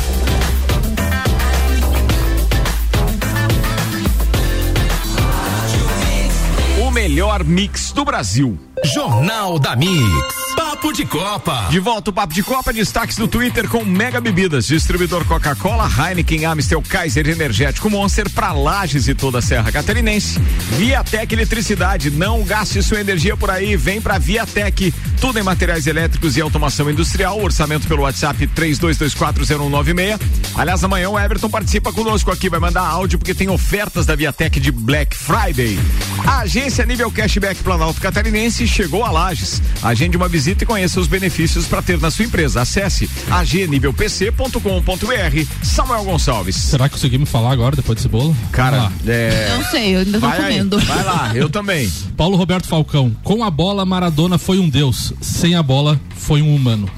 [6.81, 8.59] O melhor mix do Brasil.
[8.85, 10.62] Jornal da Mix.
[10.83, 11.69] Papo de Copa.
[11.71, 16.45] De volta o Papo de Copa, destaques no Twitter com Mega Bebidas, distribuidor Coca-Cola, Heineken,
[16.45, 20.41] Amstel, Kaiser Energético Monster para Lages e toda a Serra Catarinense.
[20.77, 24.93] Viatec Eletricidade, não gaste sua energia por aí, vem pra Viatec.
[25.21, 27.41] Tudo em materiais elétricos e automação industrial.
[27.41, 30.21] Orçamento pelo WhatsApp 32240196.
[30.57, 34.59] Aliás, amanhã o Everton participa conosco aqui, vai mandar áudio porque tem ofertas da Viatec
[34.59, 35.79] de Black Friday.
[36.27, 39.63] A agência Nível Cashback Planalto Catarinense chegou a Lages.
[39.81, 42.63] Agende uma visita e conheça os benefícios para ter na sua empresa.
[42.63, 45.47] Acesse agnívelpc.com.br.
[45.63, 46.57] Samuel Gonçalves.
[46.57, 48.35] Será que conseguimos falar agora, depois desse bolo?
[48.51, 49.55] Cara, é.
[49.57, 50.79] Não sei, eu ainda tô Vai aí, comendo.
[50.81, 51.93] vai lá, eu também.
[52.17, 53.15] Paulo Roberto Falcão.
[53.23, 55.13] Com a bola, Maradona foi um deus.
[55.21, 56.89] Sem a bola, foi um humano.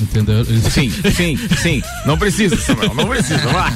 [0.00, 0.44] Entendeu?
[0.44, 1.82] Sim, sim, sim.
[2.06, 3.38] Não precisa, Samuel, não precisa.
[3.48, 3.72] Vá.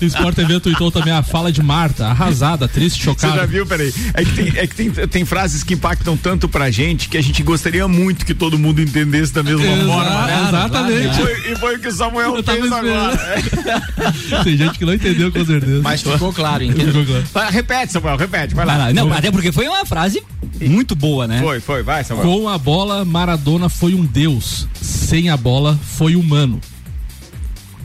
[0.00, 3.34] Sport TV tweetou também a fala de Marta, arrasada, triste, chocada.
[3.34, 3.92] Você já viu, peraí?
[4.14, 7.22] É que, tem, é que tem, tem frases que impactam tanto pra gente que a
[7.22, 10.26] gente gostaria muito que todo mundo entendesse da mesma Exa forma.
[10.26, 10.44] né?
[10.48, 11.08] exatamente.
[11.08, 13.42] E foi, e foi o que o Samuel Eu fez agora.
[14.44, 15.80] Tem gente que não entendeu com certeza.
[15.82, 16.72] Mas ficou claro, hein?
[16.72, 17.52] Ficou claro.
[17.52, 18.54] Repete, Samuel, repete.
[18.54, 18.92] Vai lá.
[18.92, 20.22] Não, até porque foi uma frase
[20.60, 21.40] muito boa, né?
[21.40, 22.26] Foi, foi, vai, Samuel.
[22.26, 24.66] Com a bola, Maradona foi um deus.
[24.80, 26.60] Sem a bola, foi humano.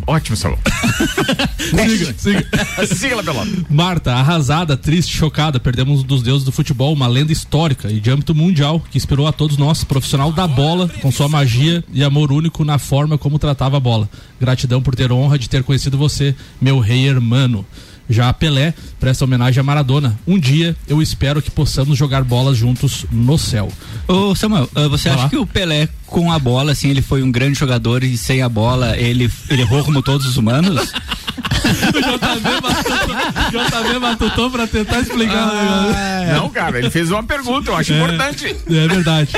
[0.05, 0.59] Ótimo, Samuel.
[1.57, 2.45] Siga, siga.
[2.95, 3.49] Siga lá, pelota.
[3.69, 8.11] Marta, arrasada, triste, chocada, perdemos um dos deuses do futebol, uma lenda histórica e de
[8.11, 12.31] âmbito mundial que inspirou a todos nós, profissional da bola, com sua magia e amor
[12.31, 14.09] único na forma como tratava a bola.
[14.39, 17.65] Gratidão por ter honra de ter conhecido você, meu rei hermano.
[18.09, 20.17] Já a Pelé presta homenagem a Maradona.
[20.27, 23.71] Um dia eu espero que possamos jogar bolas juntos no céu.
[24.07, 27.31] Ô Samuel, ah, você acha que o Pelé com a bola, assim, ele foi um
[27.31, 30.91] grande jogador e sem a bola ele, ele errou como todos os humanos?
[33.51, 36.33] JB matutou pra tentar explicar o negócio.
[36.35, 37.97] Não, cara, ele fez uma pergunta, eu acho É.
[37.97, 38.55] importante.
[38.69, 39.29] É verdade.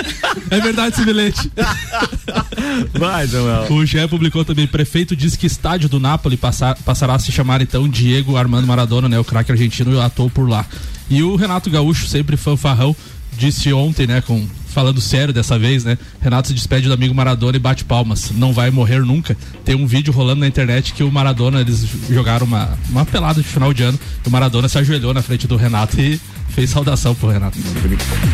[0.49, 1.51] É verdade esse bilhete.
[2.97, 3.71] Vai, Samuel.
[3.71, 7.61] O GE publicou também, prefeito diz que estádio do Napoli passar- passará a se chamar
[7.61, 9.19] então Diego Armando Maradona, né?
[9.19, 10.65] O craque argentino atuou por lá.
[11.09, 12.95] E o Renato Gaúcho, sempre fanfarrão,
[13.38, 15.97] disse ontem, né, com falando sério dessa vez, né?
[16.19, 18.29] Renato se despede do amigo Maradona e bate palmas.
[18.31, 19.35] Não vai morrer nunca.
[19.63, 23.47] Tem um vídeo rolando na internet que o Maradona, eles jogaram uma, uma pelada de
[23.47, 23.97] final de ano.
[24.23, 27.58] E o Maradona se ajoelhou na frente do Renato e fez saudação pro Renato.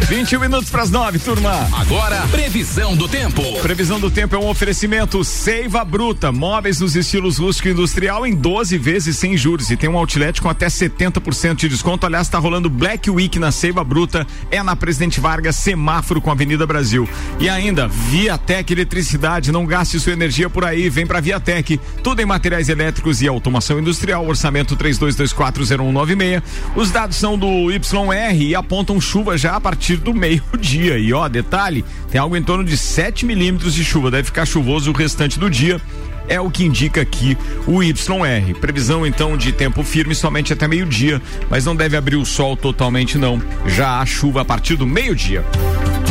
[0.08, 1.68] 21 minutos pras 9, turma.
[1.74, 3.42] Agora, previsão do tempo.
[3.62, 8.36] Previsão do tempo é um oferecimento Seiva Bruta, móveis nos estilos rústico e industrial em
[8.36, 12.06] 12 vezes sem juros e tem um outlet com até 70% de desconto.
[12.06, 16.34] Aliás, está rolando Black Week na Seiva Bruta, é na Presidente Vargas, semáforo com a
[16.34, 17.08] Avenida Brasil.
[17.40, 21.80] E ainda, Viatec Eletricidade, não gaste sua energia por aí, vem pra Viatec.
[22.04, 26.42] Tudo em materiais elétricos e automação industrial, orçamento 32240196.
[26.76, 27.72] Os dados são do
[28.08, 30.98] YR e apontam chuva já a partir do meio-dia.
[30.98, 34.92] E ó, detalhe, tem algo em torno de 7 milímetros de chuva, deve ficar chuvoso
[34.92, 35.82] o restante do dia.
[36.28, 38.56] É o que indica aqui o YR.
[38.60, 43.18] Previsão então de tempo firme somente até meio-dia, mas não deve abrir o sol totalmente
[43.18, 43.42] não.
[43.66, 45.44] Já há chuva a partir do meio-dia.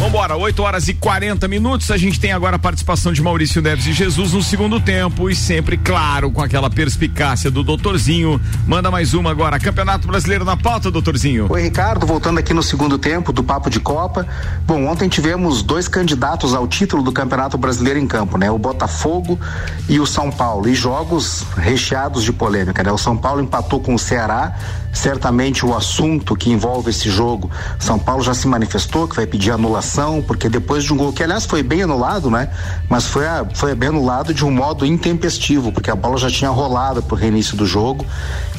[0.00, 1.90] Vambora, 8 horas e 40 minutos.
[1.90, 5.28] A gente tem agora a participação de Maurício Neves e Jesus no segundo tempo.
[5.28, 8.40] E sempre, claro, com aquela perspicácia do doutorzinho.
[8.66, 9.60] Manda mais uma agora.
[9.60, 11.48] Campeonato Brasileiro na pauta, doutorzinho.
[11.50, 14.26] Oi, Ricardo, voltando aqui no segundo tempo do Papo de Copa.
[14.66, 18.50] Bom, ontem tivemos dois candidatos ao título do Campeonato Brasileiro em campo, né?
[18.50, 19.38] O Botafogo
[19.86, 20.68] e o São Paulo.
[20.68, 22.90] E jogos recheados de polêmica, né?
[22.90, 24.54] O São Paulo empatou com o Ceará.
[24.92, 29.52] Certamente o assunto que envolve esse jogo, São Paulo já se manifestou que vai pedir
[29.52, 32.48] anulação, porque depois de um gol que, aliás, foi bem anulado, né?
[32.88, 36.50] Mas foi, a- foi bem anulado de um modo intempestivo, porque a bola já tinha
[36.50, 38.04] rolado pro reinício do jogo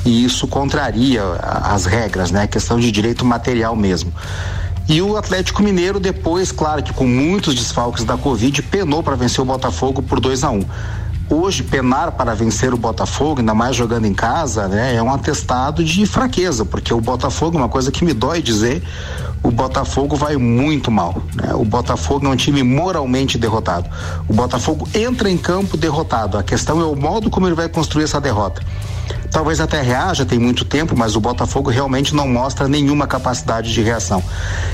[0.06, 2.47] e isso contraria a- as regras, né?
[2.47, 4.13] Questão de direito material mesmo.
[4.88, 9.41] E o Atlético Mineiro, depois, claro que com muitos desfalques da Covid, penou para vencer
[9.41, 10.65] o Botafogo por 2 a 1
[11.34, 15.82] Hoje, penar para vencer o Botafogo, ainda mais jogando em casa, né, é um atestado
[15.82, 18.84] de fraqueza, porque o Botafogo, uma coisa que me dói dizer,
[19.41, 21.24] o Botafogo vai muito mal.
[21.34, 21.54] Né?
[21.54, 23.89] O Botafogo é um time moralmente derrotado.
[24.28, 26.38] O Botafogo entra em campo derrotado.
[26.38, 28.62] A questão é o modo como ele vai construir essa derrota.
[29.32, 33.82] Talvez até reaja, tem muito tempo, mas o Botafogo realmente não mostra nenhuma capacidade de
[33.82, 34.22] reação.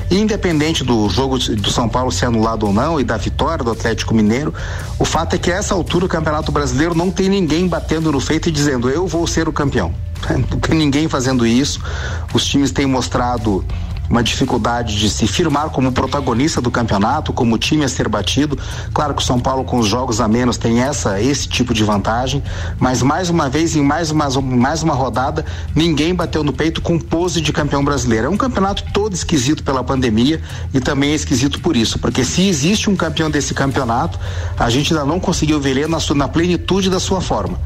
[0.09, 4.15] Independente do jogo do São Paulo ser anulado ou não e da vitória do Atlético
[4.15, 4.51] Mineiro,
[4.97, 8.19] o fato é que a essa altura o Campeonato Brasileiro não tem ninguém batendo no
[8.19, 9.93] feito e dizendo eu vou ser o campeão.
[10.49, 11.79] Não tem ninguém fazendo isso.
[12.33, 13.63] Os times têm mostrado
[14.09, 18.57] uma dificuldade de se firmar como protagonista do campeonato, como time a ser batido.
[18.93, 21.83] Claro que o São Paulo com os jogos a menos tem essa esse tipo de
[21.83, 22.43] vantagem,
[22.79, 26.99] mas mais uma vez em mais uma mais uma rodada, ninguém bateu no peito com
[26.99, 28.27] pose de campeão brasileiro.
[28.27, 30.41] É um campeonato todo esquisito pela pandemia
[30.73, 34.19] e também é esquisito por isso, porque se existe um campeão desse campeonato,
[34.57, 37.57] a gente ainda não conseguiu ver ele na, sua, na plenitude da sua forma.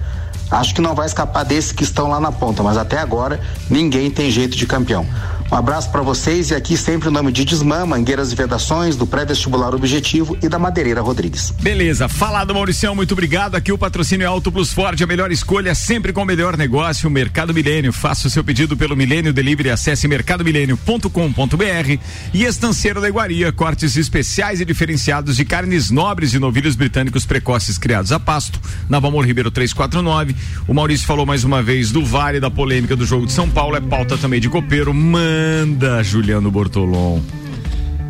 [0.49, 4.11] Acho que não vai escapar desses que estão lá na ponta, mas até agora ninguém
[4.11, 5.05] tem jeito de campeão.
[5.51, 9.05] Um abraço para vocês e aqui sempre o nome de Desmã, Mangueiras e Vedações, do
[9.05, 11.51] Pré-Vestibular Objetivo e da Madeireira Rodrigues.
[11.61, 13.55] Beleza, falado Mauricião, muito obrigado.
[13.55, 17.09] Aqui o patrocínio é Auto Plus Ford, a melhor escolha, sempre com o melhor negócio,
[17.09, 17.91] Mercado Milênio.
[17.91, 21.99] Faça o seu pedido pelo Milênio Delivery, acesse mercadomilênio.com.br
[22.33, 27.77] e Estanceiro da Iguaria, cortes especiais e diferenciados de carnes nobres e novilhos britânicos precoces
[27.77, 30.33] criados a pasto, na Valmor Ribeiro 349.
[30.65, 33.75] O Maurício falou mais uma vez do Vale, da polêmica do jogo de São Paulo,
[33.75, 34.93] é pauta também de copeiro.
[35.41, 37.19] Manda, Juliano Bortolom.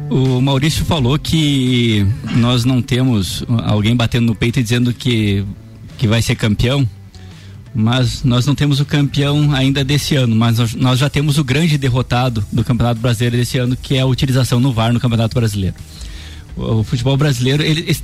[0.09, 2.05] O Maurício falou que
[2.35, 5.45] nós não temos alguém batendo no peito e dizendo que,
[5.97, 6.87] que vai ser campeão,
[7.73, 11.77] mas nós não temos o campeão ainda desse ano, mas nós, já temos o grande
[11.77, 15.75] derrotado do Campeonato Brasileiro desse ano, que é a utilização no VAR no Campeonato Brasileiro.
[16.57, 17.95] O, futebol brasileiro, ele,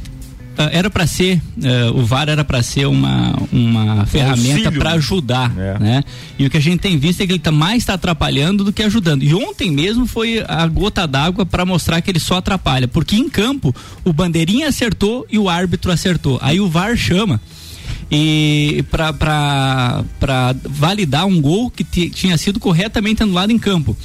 [0.72, 5.80] era para ser uh, o VAR era para ser uma, uma ferramenta para ajudar, é.
[5.80, 6.04] né?
[6.38, 8.74] E o que a gente tem visto é que ele tá mais está atrapalhando do
[8.74, 9.24] que ajudando.
[9.24, 13.30] E ontem mesmo foi a gota d'água para mostrar que ele só atrapalha, porque em
[13.30, 16.40] campo o bandeirinha acertou e o árbitro acertou.
[16.42, 17.40] Aí o VAR chama
[18.10, 20.04] e para
[20.64, 23.96] validar um gol que tinha sido corretamente anulado em campo.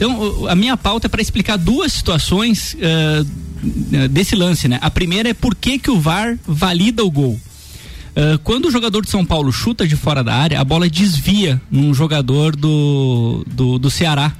[0.00, 4.78] Então, a minha pauta é para explicar duas situações uh, desse lance, né?
[4.80, 7.38] A primeira é por que, que o VAR valida o gol.
[8.16, 11.60] Uh, quando o jogador de São Paulo chuta de fora da área, a bola desvia
[11.70, 14.32] num jogador do, do, do Ceará.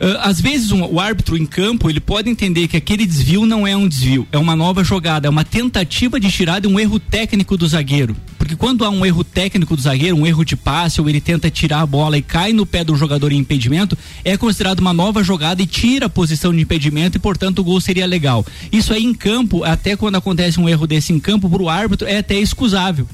[0.00, 3.66] Uh, às vezes um, o árbitro em campo ele pode entender que aquele desvio não
[3.66, 7.00] é um desvio, é uma nova jogada, é uma tentativa de tirar de um erro
[7.00, 8.16] técnico do zagueiro.
[8.38, 11.50] Porque quando há um erro técnico do zagueiro, um erro de passe, ou ele tenta
[11.50, 15.22] tirar a bola e cai no pé do jogador em impedimento, é considerado uma nova
[15.22, 18.46] jogada e tira a posição de impedimento e, portanto, o gol seria legal.
[18.72, 22.06] Isso aí em campo, até quando acontece um erro desse em campo, para o árbitro
[22.06, 23.06] é até excusável.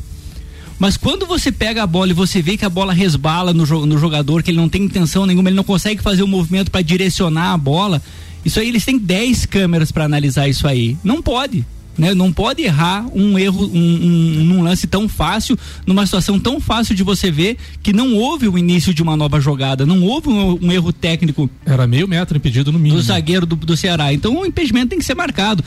[0.85, 3.97] Mas quando você pega a bola e você vê que a bola resbala no, no
[3.97, 6.83] jogador, que ele não tem intenção nenhuma, ele não consegue fazer o um movimento para
[6.83, 8.03] direcionar a bola,
[8.45, 10.95] isso aí eles têm 10 câmeras para analisar isso aí.
[11.03, 11.65] Não pode.
[11.97, 12.13] Né?
[12.13, 16.95] Não pode errar um erro um, um, num lance tão fácil, numa situação tão fácil
[16.95, 20.67] de você ver que não houve o início de uma nova jogada, não houve um,
[20.67, 21.49] um erro técnico.
[21.65, 23.01] Era meio metro impedido no mínimo.
[23.01, 24.13] Do zagueiro do, do Ceará.
[24.13, 25.65] Então o impedimento tem que ser marcado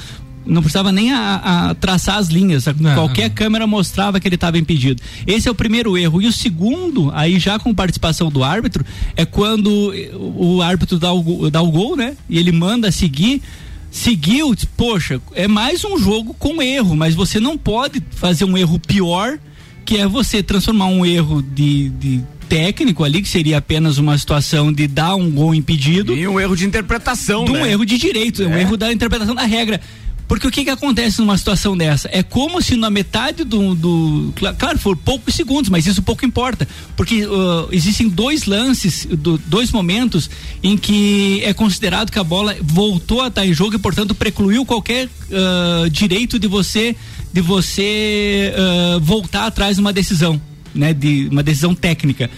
[0.48, 2.66] não precisava nem a, a traçar as linhas.
[2.80, 3.36] Não, Qualquer não.
[3.36, 5.02] câmera mostrava que ele estava impedido.
[5.26, 6.22] Esse é o primeiro erro.
[6.22, 8.86] E o segundo, aí já com participação do árbitro,
[9.16, 12.16] é quando o, árbitro dá o, dá o gol, né?
[12.30, 13.42] E ele manda seguir
[13.90, 18.78] seguiu, poxa, é mais um jogo com erro, mas você não pode fazer um erro
[18.78, 19.40] pior,
[19.86, 24.72] que é você transformar um erro de, de técnico ali, que seria apenas uma situação
[24.72, 26.14] de dar um gol impedido.
[26.14, 27.72] E um erro de interpretação, de um né?
[27.72, 28.48] erro de direito, é.
[28.48, 29.80] um erro da interpretação da regra.
[30.28, 32.10] Porque o que que acontece numa situação dessa?
[32.12, 33.74] É como se na metade do.
[33.74, 36.68] do claro, for poucos segundos, mas isso pouco importa.
[36.98, 40.30] Porque uh, existem dois lances, do, dois momentos
[40.62, 44.66] em que é considerado que a bola voltou a estar em jogo e, portanto, precluiu
[44.66, 46.96] qualquer uh, direito de você,
[47.32, 50.42] de você uh, voltar atrás de uma decisão,
[50.76, 50.94] né?
[50.94, 52.30] De uma decisão técnica.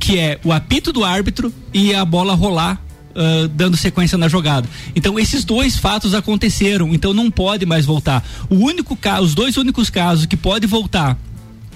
[0.00, 2.82] que é o apito do árbitro e a bola rolar
[3.14, 4.68] uh, dando sequência na jogada.
[4.94, 8.24] Então esses dois fatos aconteceram, então não pode mais voltar.
[8.48, 11.16] O único caso, os dois únicos casos que pode voltar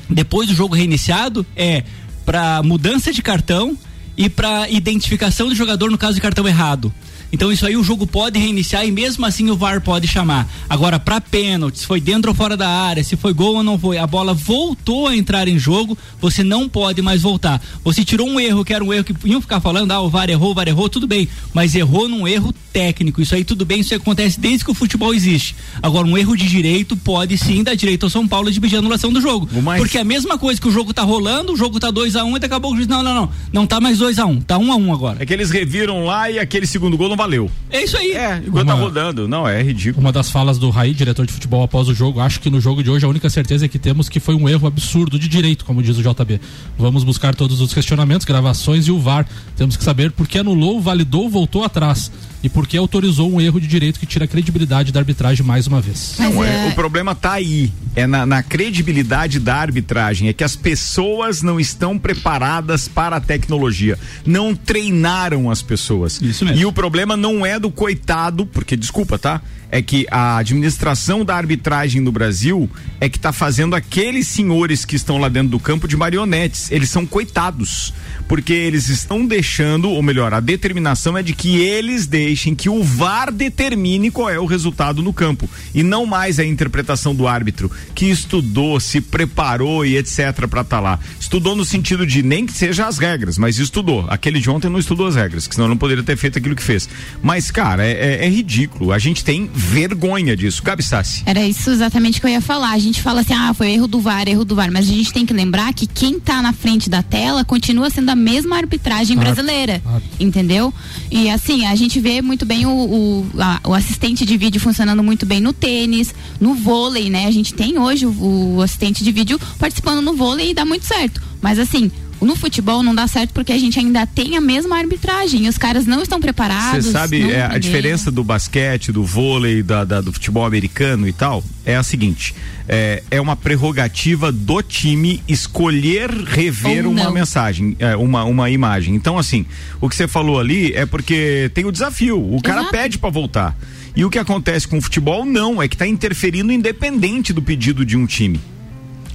[0.08, 1.84] depois do jogo reiniciado é
[2.24, 3.76] para mudança de cartão
[4.16, 6.92] e para identificação do jogador no caso de cartão errado.
[7.32, 10.48] Então isso aí o jogo pode reiniciar e mesmo assim o VAR pode chamar.
[10.68, 13.78] Agora para pênalti, se foi dentro ou fora da área, se foi gol ou não
[13.78, 17.60] foi, a bola voltou a entrar em jogo, você não pode mais voltar.
[17.84, 20.30] Você tirou um erro que era um erro que iam ficar falando, ah, o VAR
[20.30, 23.22] errou, o VAR errou, tudo bem, mas errou num erro técnico.
[23.22, 25.56] Isso aí tudo bem, isso acontece desde que o futebol existe.
[25.82, 29.10] Agora um erro de direito pode sim dar direito ao São Paulo de pedir anulação
[29.10, 29.48] do jogo.
[29.62, 29.80] Mais...
[29.80, 32.24] Porque é a mesma coisa que o jogo tá rolando, o jogo tá 2 a
[32.24, 34.30] 1 um, e daqui a pouco não, não, não, não tá mais 2 a 1,
[34.30, 35.22] um, tá 1 um a 1 um agora.
[35.22, 37.50] É que eles reviram lá e aquele segundo gol não valeu.
[37.70, 38.12] É isso aí.
[38.12, 39.26] É, enquanto tá uma, tá rodando.
[39.26, 40.04] Não, é ridículo.
[40.04, 42.82] Uma das falas do Raí, diretor de futebol, após o jogo, acho que no jogo
[42.82, 45.64] de hoje a única certeza é que temos que foi um erro absurdo de direito,
[45.64, 46.42] como diz o JB.
[46.76, 49.26] Vamos buscar todos os questionamentos, gravações e o VAR.
[49.56, 52.10] Temos que saber por que anulou, validou, voltou atrás
[52.46, 55.80] e porque autorizou um erro de direito que tira a credibilidade da arbitragem mais uma
[55.80, 56.14] vez.
[56.16, 56.68] Não, é...
[56.68, 61.58] o problema tá aí, é na, na, credibilidade da arbitragem, é que as pessoas não
[61.58, 66.22] estão preparadas para a tecnologia, não treinaram as pessoas.
[66.22, 66.60] Isso mesmo.
[66.60, 69.42] E o problema não é do coitado, porque desculpa, tá?
[69.70, 74.96] É que a administração da arbitragem no Brasil é que está fazendo aqueles senhores que
[74.96, 76.70] estão lá dentro do campo de marionetes.
[76.70, 77.92] Eles são coitados,
[78.28, 82.82] porque eles estão deixando, ou melhor, a determinação é de que eles deixem que o
[82.82, 87.70] VAR determine qual é o resultado no campo e não mais a interpretação do árbitro
[87.94, 90.98] que estudou, se preparou e etc para estar tá lá.
[91.18, 94.06] Estudou no sentido de nem que seja as regras, mas estudou.
[94.08, 96.62] Aquele de ontem não estudou as regras, que senão não poderia ter feito aquilo que
[96.62, 96.88] fez.
[97.22, 98.92] Mas cara, é, é, é ridículo.
[98.92, 100.62] A gente tem vergonha disso.
[100.62, 101.22] Gabi Sassi.
[101.24, 102.72] Era isso exatamente que eu ia falar.
[102.72, 105.12] A gente fala assim, ah, foi erro do VAR, erro do VAR, mas a gente
[105.12, 109.16] tem que lembrar que quem está na frente da tela continua sendo a mesma arbitragem
[109.16, 110.00] brasileira, ah, ah.
[110.20, 110.72] entendeu?
[111.10, 115.02] E assim, a gente vê muito bem o, o, a, o, assistente de vídeo funcionando
[115.02, 117.26] muito bem no tênis, no vôlei, né?
[117.26, 120.84] A gente tem hoje o, o assistente de vídeo participando no vôlei e dá muito
[120.84, 121.22] certo.
[121.40, 121.90] Mas assim,
[122.20, 125.86] no futebol não dá certo porque a gente ainda tem a mesma arbitragem os caras
[125.86, 126.86] não estão preparados.
[126.86, 131.12] Você sabe é, a diferença do basquete, do vôlei, da, da- do futebol americano e
[131.12, 131.44] tal?
[131.64, 132.34] É a seguinte:
[132.68, 138.94] é, é uma prerrogativa do time escolher rever uma mensagem, é, uma, uma imagem.
[138.94, 139.44] Então, assim,
[139.80, 142.18] o que você falou ali é porque tem o desafio.
[142.34, 142.72] O cara Exato.
[142.72, 143.56] pede pra voltar.
[143.94, 147.84] E o que acontece com o futebol, não, é que tá interferindo independente do pedido
[147.84, 148.38] de um time.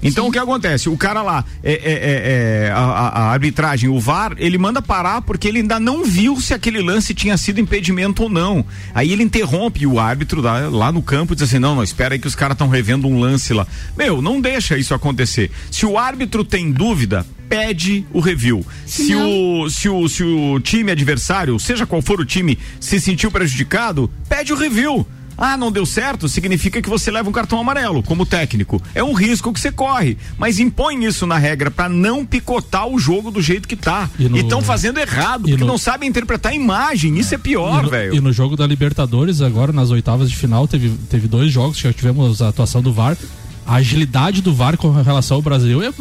[0.03, 0.89] Então o que acontece?
[0.89, 5.21] O cara lá, é, é, é, é, a, a- arbitragem, o VAR, ele manda parar
[5.21, 8.65] porque ele ainda não viu se aquele lance tinha sido impedimento ou não.
[8.93, 12.15] Aí ele interrompe o árbitro lá, lá no campo e diz assim: não, não, espera
[12.15, 13.67] aí que os caras estão revendo um lance lá.
[13.97, 15.51] Meu, não deixa isso acontecer.
[15.69, 18.65] Se o árbitro tem dúvida, pede o review.
[18.85, 23.29] Se o, se, o, se o time adversário, seja qual for o time, se sentiu
[23.29, 25.05] prejudicado, pede o review.
[25.37, 28.81] Ah, não deu certo, significa que você leva um cartão amarelo como técnico.
[28.93, 32.99] É um risco que você corre, mas impõe isso na regra pra não picotar o
[32.99, 34.09] jogo do jeito que tá.
[34.19, 37.17] E no- E estão fazendo errado, porque no- não sabem interpretar a imagem.
[37.17, 38.15] Isso é pior, velho.
[38.15, 41.83] E no jogo da Libertadores, agora nas oitavas de final, teve, teve dois jogos que
[41.83, 43.17] já tivemos a atuação do VAR.
[43.65, 45.91] A agilidade do VAR com relação ao Brasil é,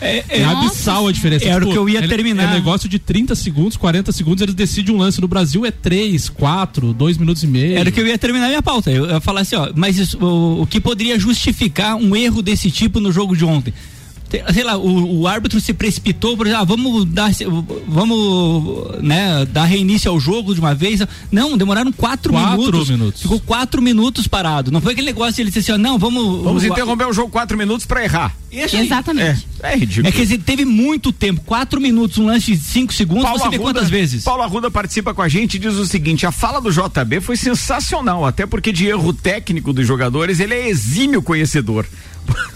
[0.00, 1.46] é, é- abissal a diferença.
[1.46, 2.52] Era o que eu ia é- terminar.
[2.52, 5.20] É negócio de 30 segundos, 40 segundos, eles decidem um lance.
[5.20, 7.78] No Brasil é 3, 4, 2 minutos e meio.
[7.78, 8.90] Era o que eu ia terminar minha pauta.
[8.90, 12.70] Eu ia falar assim, ó, mas isso, o, o que poderia justificar um erro desse
[12.70, 13.72] tipo no jogo de ontem?
[14.52, 17.30] Sei lá, o, o árbitro se precipitou, por exemplo, ah, vamos dar,
[17.86, 21.00] vamos, né, dar reinício ao jogo de uma vez.
[21.30, 22.90] Não, demoraram quatro, Quatro minutos.
[22.90, 23.22] minutos.
[23.22, 24.70] Ficou quatro minutos parado.
[24.70, 26.42] Não foi aquele negócio de ele dizer assim, ó, não, vamos.
[26.42, 28.34] Vamos o- interromper o jogo quatro minutos pra errar.
[28.50, 28.76] Isso.
[28.76, 29.46] Exatamente.
[29.62, 30.08] É, é ridículo.
[30.08, 33.58] É que dizer, teve muito tempo, quatro minutos, um lance de cinco segundos, você vê
[33.58, 34.24] quantas vezes?
[34.24, 37.36] Paulo Arruda participa com a gente e diz o seguinte: a fala do JB foi
[37.36, 41.86] sensacional, até porque de erro técnico dos jogadores ele é exímio conhecedor.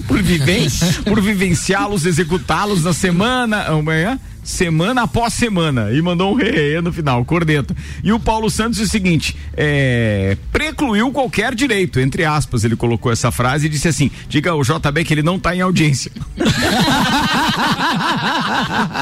[0.07, 0.69] Por, viven
[1.05, 3.63] por vivenciá-los, executá-los na semana.
[3.69, 4.19] Amanhã?
[4.43, 5.91] Semana após semana.
[5.93, 7.75] E mandou um re no final, corneta.
[8.03, 13.13] E o Paulo Santos diz o seguinte: é, precluiu qualquer direito, entre aspas, ele colocou
[13.13, 16.11] essa frase e disse assim: diga ao JB que ele não tá em audiência.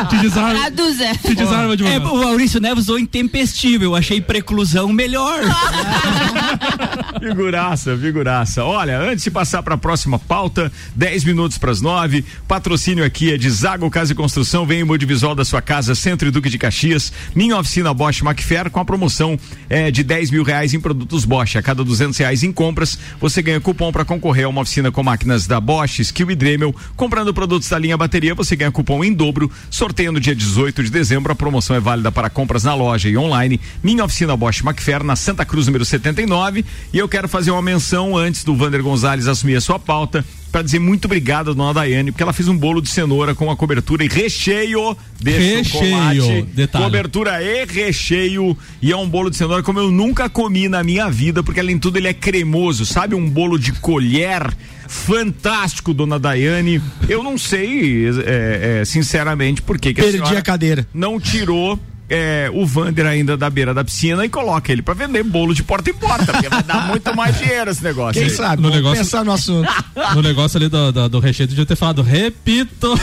[0.09, 0.61] Te desarma.
[0.61, 1.15] Traduza.
[1.23, 5.41] Te desarma de É, o Maurício Neves usou intempestivo, eu achei preclusão melhor.
[7.21, 8.65] Figuraça, figuraça.
[8.65, 12.25] Olha, antes de passar para a próxima pauta, 10 minutos para as 9.
[12.47, 14.65] Patrocínio aqui é de Zago Casa e Construção.
[14.65, 14.87] Vem o
[15.29, 17.13] visual da sua casa, Centro e Duque de Caxias.
[17.35, 21.57] Minha oficina Bosch Macfer com a promoção é, de 10 mil reais em produtos Bosch.
[21.57, 25.03] A cada 200 reais em compras, você ganha cupom para concorrer a uma oficina com
[25.03, 26.75] máquinas da Bosch, Skill e Dremel.
[26.97, 29.51] Comprando produtos da linha bateria, você ganha cupom em dobro.
[29.71, 31.33] Sorteio no dia 18 de dezembro.
[31.33, 33.61] A promoção é válida para compras na loja e online.
[33.83, 36.65] Minha oficina Bosch Macfer na Santa Cruz, número 79.
[36.93, 40.63] E eu quero fazer uma menção antes do Vander Gonzalez assumir a sua pauta para
[40.63, 43.57] dizer muito obrigado à dona Daiane, porque ela fez um bolo de cenoura com a
[43.57, 46.43] cobertura e recheio de Recheio, chocolate.
[46.55, 46.85] detalhe.
[46.85, 48.57] Cobertura e recheio.
[48.81, 51.77] E é um bolo de cenoura como eu nunca comi na minha vida, porque além
[51.77, 52.87] de tudo ele é cremoso.
[52.87, 54.51] Sabe um bolo de colher?
[54.89, 56.81] Fantástico, dona Daiane.
[57.09, 60.87] Eu não sei, é, é, sinceramente, por que que Perdi senhora a cadeira.
[60.95, 61.79] Não tirou
[62.11, 65.63] é, o Vander ainda da beira da piscina e coloca ele pra vender bolo de
[65.63, 68.15] porta em porta, porque vai dar muito mais dinheiro esse negócio.
[68.21, 68.37] Quem aí.
[68.37, 68.57] sabe?
[68.63, 69.69] No Vamos negócio- pensar no assunto.
[70.15, 72.95] No negócio ali do, do, do recheio, devia ter falado, repito.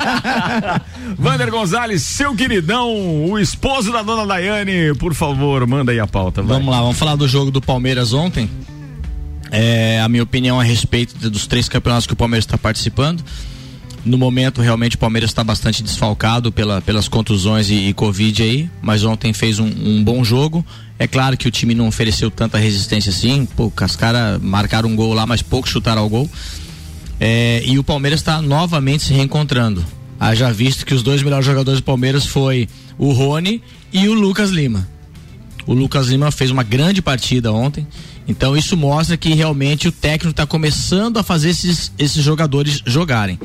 [1.18, 2.88] Vander Gonzalez, seu queridão,
[3.30, 6.42] o esposo da dona Daiane, por favor, manda aí a pauta.
[6.42, 6.56] vai.
[6.56, 8.48] Vamos lá, vamos falar do jogo do Palmeiras ontem.
[9.50, 13.22] É, a minha opinião a respeito dos três campeonatos que o Palmeiras está participando.
[14.04, 18.70] No momento, realmente, o Palmeiras está bastante desfalcado pela, pelas contusões e, e Covid aí,
[18.80, 20.64] mas ontem fez um, um bom jogo.
[20.98, 25.12] É claro que o time não ofereceu tanta resistência assim, os caras marcaram um gol
[25.12, 26.30] lá, mas pouco chutaram ao gol.
[27.18, 29.84] É, e o Palmeiras está novamente se reencontrando.
[30.18, 34.50] Haja visto que os dois melhores jogadores do Palmeiras foi o Rony e o Lucas
[34.50, 34.88] Lima.
[35.66, 37.86] O Lucas Lima fez uma grande partida ontem.
[38.26, 43.38] Então isso mostra que realmente o técnico está começando a fazer esses, esses jogadores jogarem.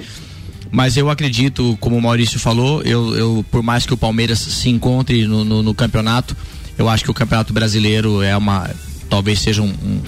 [0.72, 4.70] Mas eu acredito, como o Maurício falou, eu, eu por mais que o Palmeiras se
[4.70, 6.36] encontre no, no- no campeonato,
[6.78, 8.70] eu acho que o campeonato brasileiro é uma.
[9.10, 10.02] talvez seja um, um,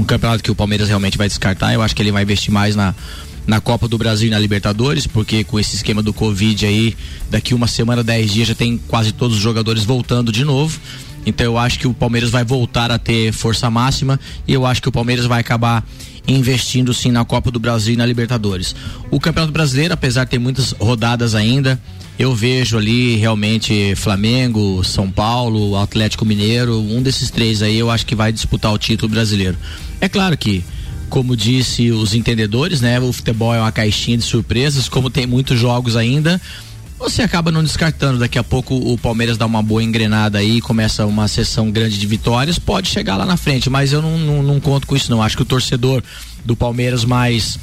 [0.00, 1.72] um campeonato que o Palmeiras realmente vai descartar.
[1.74, 2.94] Eu acho que ele vai investir mais na,
[3.46, 6.96] na Copa do Brasil e na Libertadores, porque com esse esquema do Covid aí,
[7.30, 10.78] daqui uma semana, dez dias, já tem quase todos os jogadores voltando de novo.
[11.26, 14.82] Então eu acho que o Palmeiras vai voltar a ter força máxima e eu acho
[14.82, 15.84] que o Palmeiras vai acabar
[16.26, 18.74] investindo sim na Copa do Brasil e na Libertadores.
[19.10, 21.80] O Campeonato Brasileiro, apesar de ter muitas rodadas ainda,
[22.18, 28.06] eu vejo ali realmente Flamengo, São Paulo, Atlético Mineiro, um desses três aí eu acho
[28.06, 29.56] que vai disputar o título brasileiro.
[30.00, 30.64] É claro que
[31.10, 35.58] como disse os entendedores, né, o futebol é uma caixinha de surpresas, como tem muitos
[35.58, 36.40] jogos ainda,
[37.04, 38.18] você acaba não descartando.
[38.18, 42.06] Daqui a pouco o Palmeiras dá uma boa engrenada aí, começa uma sessão grande de
[42.06, 45.22] vitórias, pode chegar lá na frente, mas eu não, não, não conto com isso não.
[45.22, 46.02] Acho que o torcedor
[46.44, 47.58] do Palmeiras mais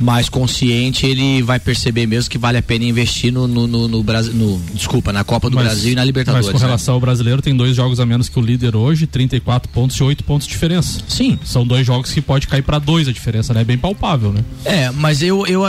[0.00, 4.02] mais consciente, ele vai perceber mesmo que vale a pena investir no, no, no, no
[4.02, 6.46] Brasil, no, desculpa, na Copa do Mas- Brasil e na Libertadores.
[6.46, 6.66] Mas com né?
[6.66, 10.02] relação ao brasileiro, tem dois jogos a menos que o líder hoje, 34 pontos e
[10.02, 11.00] 8 pontos de diferença.
[11.08, 11.38] Sim.
[11.44, 13.62] São dois jogos que pode cair pra dois a diferença, né?
[13.62, 14.44] É bem palpável, né?
[14.64, 15.62] É, mas eu, eu,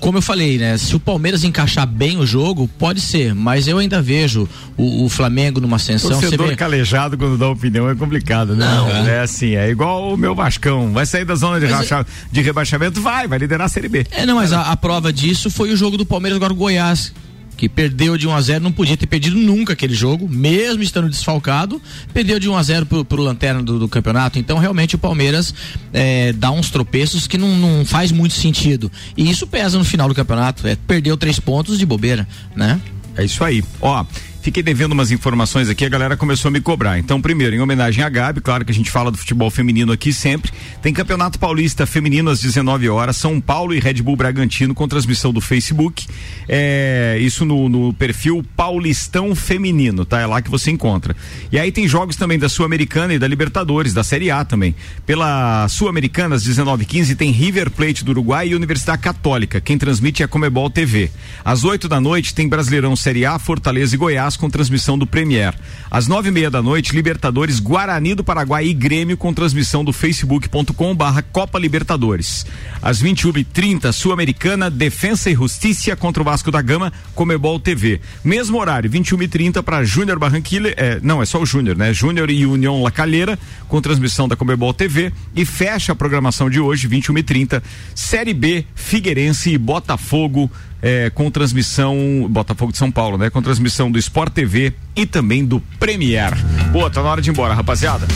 [0.00, 0.76] como eu falei, né?
[0.78, 5.08] Se o Palmeiras encaixar bem o jogo, pode ser, mas eu ainda vejo o, o
[5.08, 6.10] Flamengo numa ascensão.
[6.10, 8.64] Você Torcedor vê, calejado quando dá opinião é complicado, né?
[8.66, 9.20] Não, é.
[9.20, 10.92] assim, é igual o meu Vascão.
[10.92, 13.00] Vai sair da zona de, racha- de rebaixamento?
[13.00, 14.06] Vai, vai liderar a Série B.
[14.10, 16.64] É, não, mas a, a prova disso foi o jogo do Palmeiras agora com o
[16.64, 17.12] Goiás.
[17.56, 21.08] Que perdeu de 1 a 0 não podia ter perdido nunca aquele jogo, mesmo estando
[21.08, 21.80] desfalcado,
[22.12, 24.38] perdeu de 1 a 0 pro, pro lanterna do, do campeonato.
[24.38, 25.54] Então, realmente, o Palmeiras
[25.92, 28.90] é, dá uns tropeços que não, não faz muito sentido.
[29.16, 30.66] E isso pesa no final do campeonato.
[30.66, 32.26] É, perdeu três pontos de bobeira,
[32.56, 32.80] né?
[33.16, 33.62] É isso aí.
[33.80, 34.04] Ó,
[34.44, 36.98] fiquei devendo umas informações aqui, a galera começou a me cobrar.
[36.98, 40.12] Então, primeiro, em homenagem à Gabi, claro que a gente fala do futebol feminino aqui
[40.12, 40.52] sempre.
[40.82, 45.32] Tem Campeonato Paulista Feminino às 19 horas, São Paulo e Red Bull Bragantino com transmissão
[45.32, 46.06] do Facebook.
[46.46, 50.20] É, isso no, no perfil Paulistão Feminino, tá?
[50.20, 51.16] É lá que você encontra.
[51.50, 54.74] E aí tem jogos também da Sul-Americana e da Libertadores, da Série A também.
[55.06, 59.58] Pela Sul-Americana, às 19h15, tem River Plate do Uruguai e Universidade Católica.
[59.58, 61.10] Quem transmite é a Comebol TV.
[61.42, 65.54] Às 8 da noite tem Brasileirão Série A, Fortaleza e Goiás com transmissão do Premier.
[65.90, 69.92] Às nove e meia da noite, Libertadores Guarani do Paraguai e Grêmio com transmissão do
[69.92, 72.46] facebook.com barra Copa Libertadores.
[72.80, 78.00] Às 21h30, Sul-Americana, Defensa e Justiça contra o Vasco da Gama, Comebol TV.
[78.22, 81.92] Mesmo horário, 21h30 para Júnior Barranquilla, é, não, é só o Júnior, né?
[81.92, 85.12] Júnior e União La Calheira, com transmissão da Comebol TV.
[85.34, 87.62] E fecha a programação de hoje, 21h30,
[87.94, 90.50] Série B, Figueirense e Botafogo
[90.84, 91.96] é, com transmissão
[92.28, 93.30] Botafogo de São Paulo, né?
[93.30, 96.34] Com transmissão do Sport TV e também do Premier.
[96.72, 98.06] Pô, tá na hora de ir embora, rapaziada.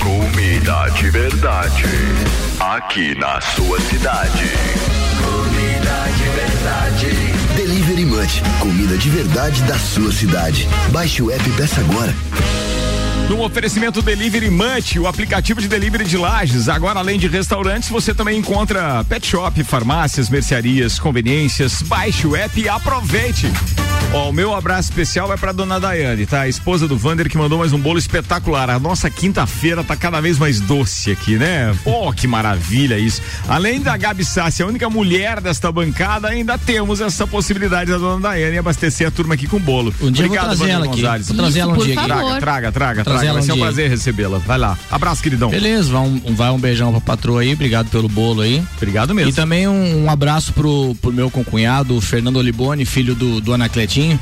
[0.00, 1.84] Comida de verdade.
[2.58, 4.50] Aqui na sua cidade.
[5.22, 7.32] Comida de verdade.
[7.56, 10.68] Delivery Munch, comida de verdade da sua cidade.
[10.90, 12.12] Baixe o app peça agora.
[13.28, 16.68] No oferecimento Delivery Munch, o aplicativo de delivery de lajes.
[16.68, 21.80] Agora, além de restaurantes, você também encontra pet shop, farmácias, mercearias, conveniências.
[21.82, 23.50] Baixe o app e aproveite.
[24.12, 26.42] Ó, o meu abraço especial vai pra dona Daiane, tá?
[26.42, 28.68] A esposa do Vander que mandou mais um bolo espetacular.
[28.68, 31.74] A nossa quinta-feira tá cada vez mais doce aqui, né?
[31.82, 33.22] Pô, que maravilha isso.
[33.48, 38.20] Além da Gabi Sassi, a única mulher desta bancada, ainda temos essa possibilidade da dona
[38.20, 39.94] Daiane abastecer a turma aqui com bolo.
[39.98, 41.24] Um dia eu vou Obrigado, trazer Vander ela aqui.
[41.28, 42.04] Vou trazer ela um dia aqui.
[42.04, 43.11] Traga, traga, traga, traga.
[43.20, 44.38] Ela Vai um ser um prazer recebê-la.
[44.38, 44.78] Vai lá.
[44.90, 45.50] Abraço, queridão.
[45.50, 48.62] Beleza, vai um, vai um beijão pra patroa aí, obrigado pelo bolo aí.
[48.76, 49.30] Obrigado mesmo.
[49.30, 53.52] E também um, um abraço pro, pro meu concunhado, o Fernando Olibone, filho do, do
[53.52, 54.18] Anacletinho.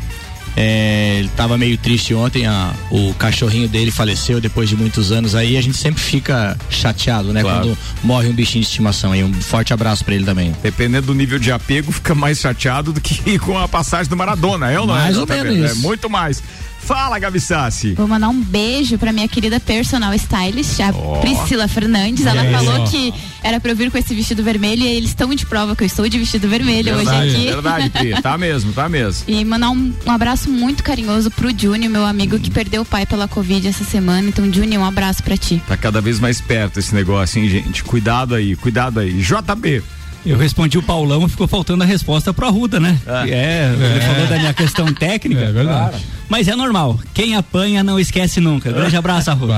[0.56, 5.36] É, ele tava meio triste ontem, a- o cachorrinho dele faleceu depois de muitos anos
[5.36, 7.40] aí, a gente sempre fica chateado, né?
[7.40, 7.60] Claro.
[7.68, 9.22] Quando morre um bichinho de estimação aí.
[9.22, 10.52] Um forte abraço pra ele também.
[10.60, 14.70] Dependendo do nível de apego, fica mais chateado do que com a passagem do Maradona,
[14.72, 15.02] é ou não é?
[15.02, 15.70] Mais ou menos.
[15.70, 16.42] É muito mais.
[16.82, 17.92] Fala, Gabi Sassi.
[17.92, 22.26] Vou mandar um beijo pra minha querida personal stylist, a Priscila Fernandes.
[22.26, 22.52] Ela É.
[22.52, 25.76] falou que era pra eu vir com esse vestido vermelho e eles estão de prova
[25.76, 27.44] que eu estou de vestido vermelho verdade, hoje aqui.
[27.52, 28.10] verdade, Pri.
[28.22, 29.24] Tá mesmo, tá mesmo.
[29.28, 33.06] E mandar um, um abraço muito carinhoso pro Júnior, meu amigo que perdeu o pai
[33.06, 34.28] pela Covid essa semana.
[34.28, 35.62] Então, Júnior, um abraço pra ti.
[35.68, 37.84] Tá cada vez mais perto esse negócio, hein, gente?
[37.84, 39.12] Cuidado aí, cuidado aí.
[39.12, 39.82] JB.
[40.24, 42.98] Eu respondi o Paulão ficou faltando a resposta pro Arruda, né?
[43.06, 44.00] É, ele É.
[44.00, 45.40] falou da minha questão técnica.
[45.42, 45.96] É verdade.
[46.28, 46.98] Mas é normal.
[47.14, 48.70] Quem apanha não esquece nunca.
[48.70, 49.54] Grande abraço, Arruda.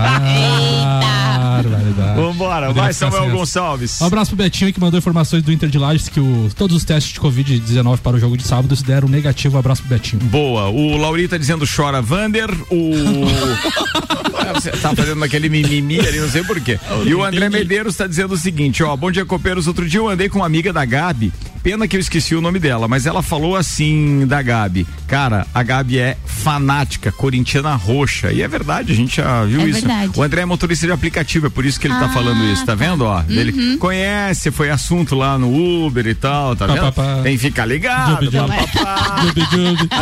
[1.69, 2.21] Barbaridade.
[2.21, 3.31] Vambora, Poderia vai, Samuel.
[3.31, 4.01] Gonçalves.
[4.01, 6.85] Um abraço pro Betinho que mandou informações do Inter de Lages que o- todos os
[6.85, 9.57] testes de Covid-19 para o jogo de sábado se deram negativo.
[9.57, 10.23] Um abraço pro Betinho.
[10.25, 10.69] Boa.
[10.69, 12.51] O Laurita dizendo chora Vander.
[12.71, 12.93] O.
[14.55, 16.79] Você tá fazendo aquele mimimi ali, não sei porquê.
[17.07, 19.67] E o André Medeiros tá dizendo o seguinte: ó, bom dia, copeiros.
[19.67, 21.33] Outro dia eu andei com uma amiga da Gabi.
[21.63, 24.87] Pena que eu esqueci o nome dela, mas ela falou assim da Gabi.
[25.07, 28.33] Cara, a Gabi é fanática, corintiana roxa.
[28.33, 29.81] E é verdade, a gente já viu É isso.
[29.87, 30.13] verdade.
[30.17, 32.67] O André é motorista de aplicativo, é por isso que ele tá Ah, falando isso,
[32.67, 33.05] tá vendo?
[33.05, 36.81] Ó, ele conhece, foi assunto lá no Uber e tal, tá vendo?
[36.81, 37.21] pá, pá.
[37.23, 38.25] Tem que ficar ligado.
[38.25, 38.49] Jubi, jubi.
[38.49, 39.17] pá, pá.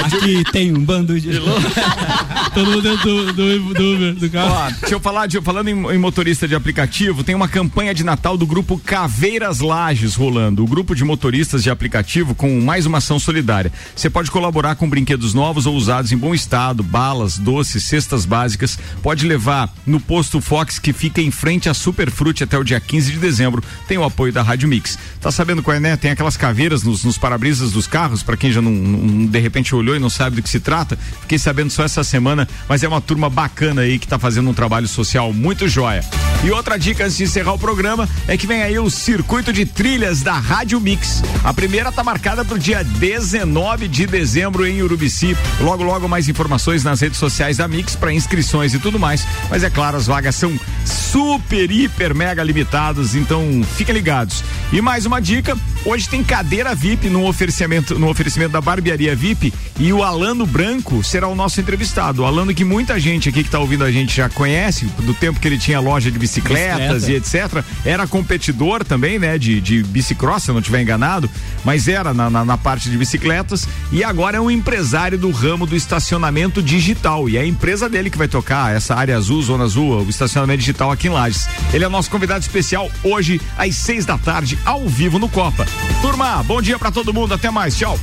[0.01, 1.31] Aqui tem um bando de.
[2.55, 4.51] Todo mundo dentro do, do, do Uber, do carro.
[4.55, 8.03] Ó, deixa eu falar, de, falando em, em motorista de aplicativo, tem uma campanha de
[8.03, 10.65] Natal do grupo Caveiras Lages rolando.
[10.65, 13.73] O grupo de motoristas motoristas de aplicativo com mais uma ação solidária.
[13.95, 18.79] Você pode colaborar com brinquedos novos ou usados em bom estado, balas, doces, cestas básicas.
[19.03, 23.13] Pode levar no posto Fox que fica em frente à Superfrute até o dia 15
[23.13, 23.63] de dezembro.
[23.89, 24.99] Tem o apoio da Rádio Mix.
[25.21, 25.97] Tá sabendo qual é, né?
[25.97, 29.75] Tem aquelas caveiras nos, nos para-brisas dos carros, para quem já não, não, de repente
[29.75, 30.97] olhou e não sabe do que se trata.
[31.23, 34.55] Fiquei sabendo só essa semana, mas é uma turma bacana aí que tá fazendo um
[34.55, 36.05] trabalho social muito jóia.
[36.45, 39.67] E outra dica antes de encerrar o programa é que vem aí o circuito de
[39.67, 41.23] trilhas da Rádio Mix.
[41.43, 45.34] A primeira tá marcada para o dia 19 de dezembro em Urubici.
[45.61, 49.26] Logo, logo mais informações nas redes sociais da Mix para inscrições e tudo mais.
[49.49, 50.53] Mas é claro, as vagas são
[50.84, 53.43] super, hiper, mega limitadas, então
[53.76, 54.45] fiquem ligados.
[54.70, 59.53] E mais uma dica: hoje tem cadeira VIP no oferecimento, no oferecimento da barbearia VIP
[59.78, 62.22] e o Alano Branco será o nosso entrevistado.
[62.22, 65.41] O Alano que muita gente aqui que está ouvindo a gente já conhece, do tempo
[65.41, 67.34] que ele tinha loja de bicicletas Bicicleta.
[67.34, 67.64] e etc.
[67.84, 69.38] Era competidor também, né?
[69.38, 71.30] De, de bicicross, se eu não estiver enganado,
[71.64, 75.66] mas era na, na, na, parte de bicicletas e agora é um empresário do ramo
[75.66, 79.64] do estacionamento digital e é a empresa dele que vai tocar essa área azul, zona
[79.64, 81.49] azul, o estacionamento digital aqui em Lages.
[81.72, 85.66] Ele é nosso convidado especial hoje às seis da tarde, ao vivo no Copa.
[86.01, 87.99] Turma, bom dia para todo mundo, até mais, tchau.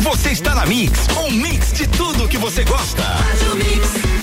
[0.00, 3.02] Você está na Mix, um mix de tudo que você gosta.
[3.02, 4.21] Faz o mix.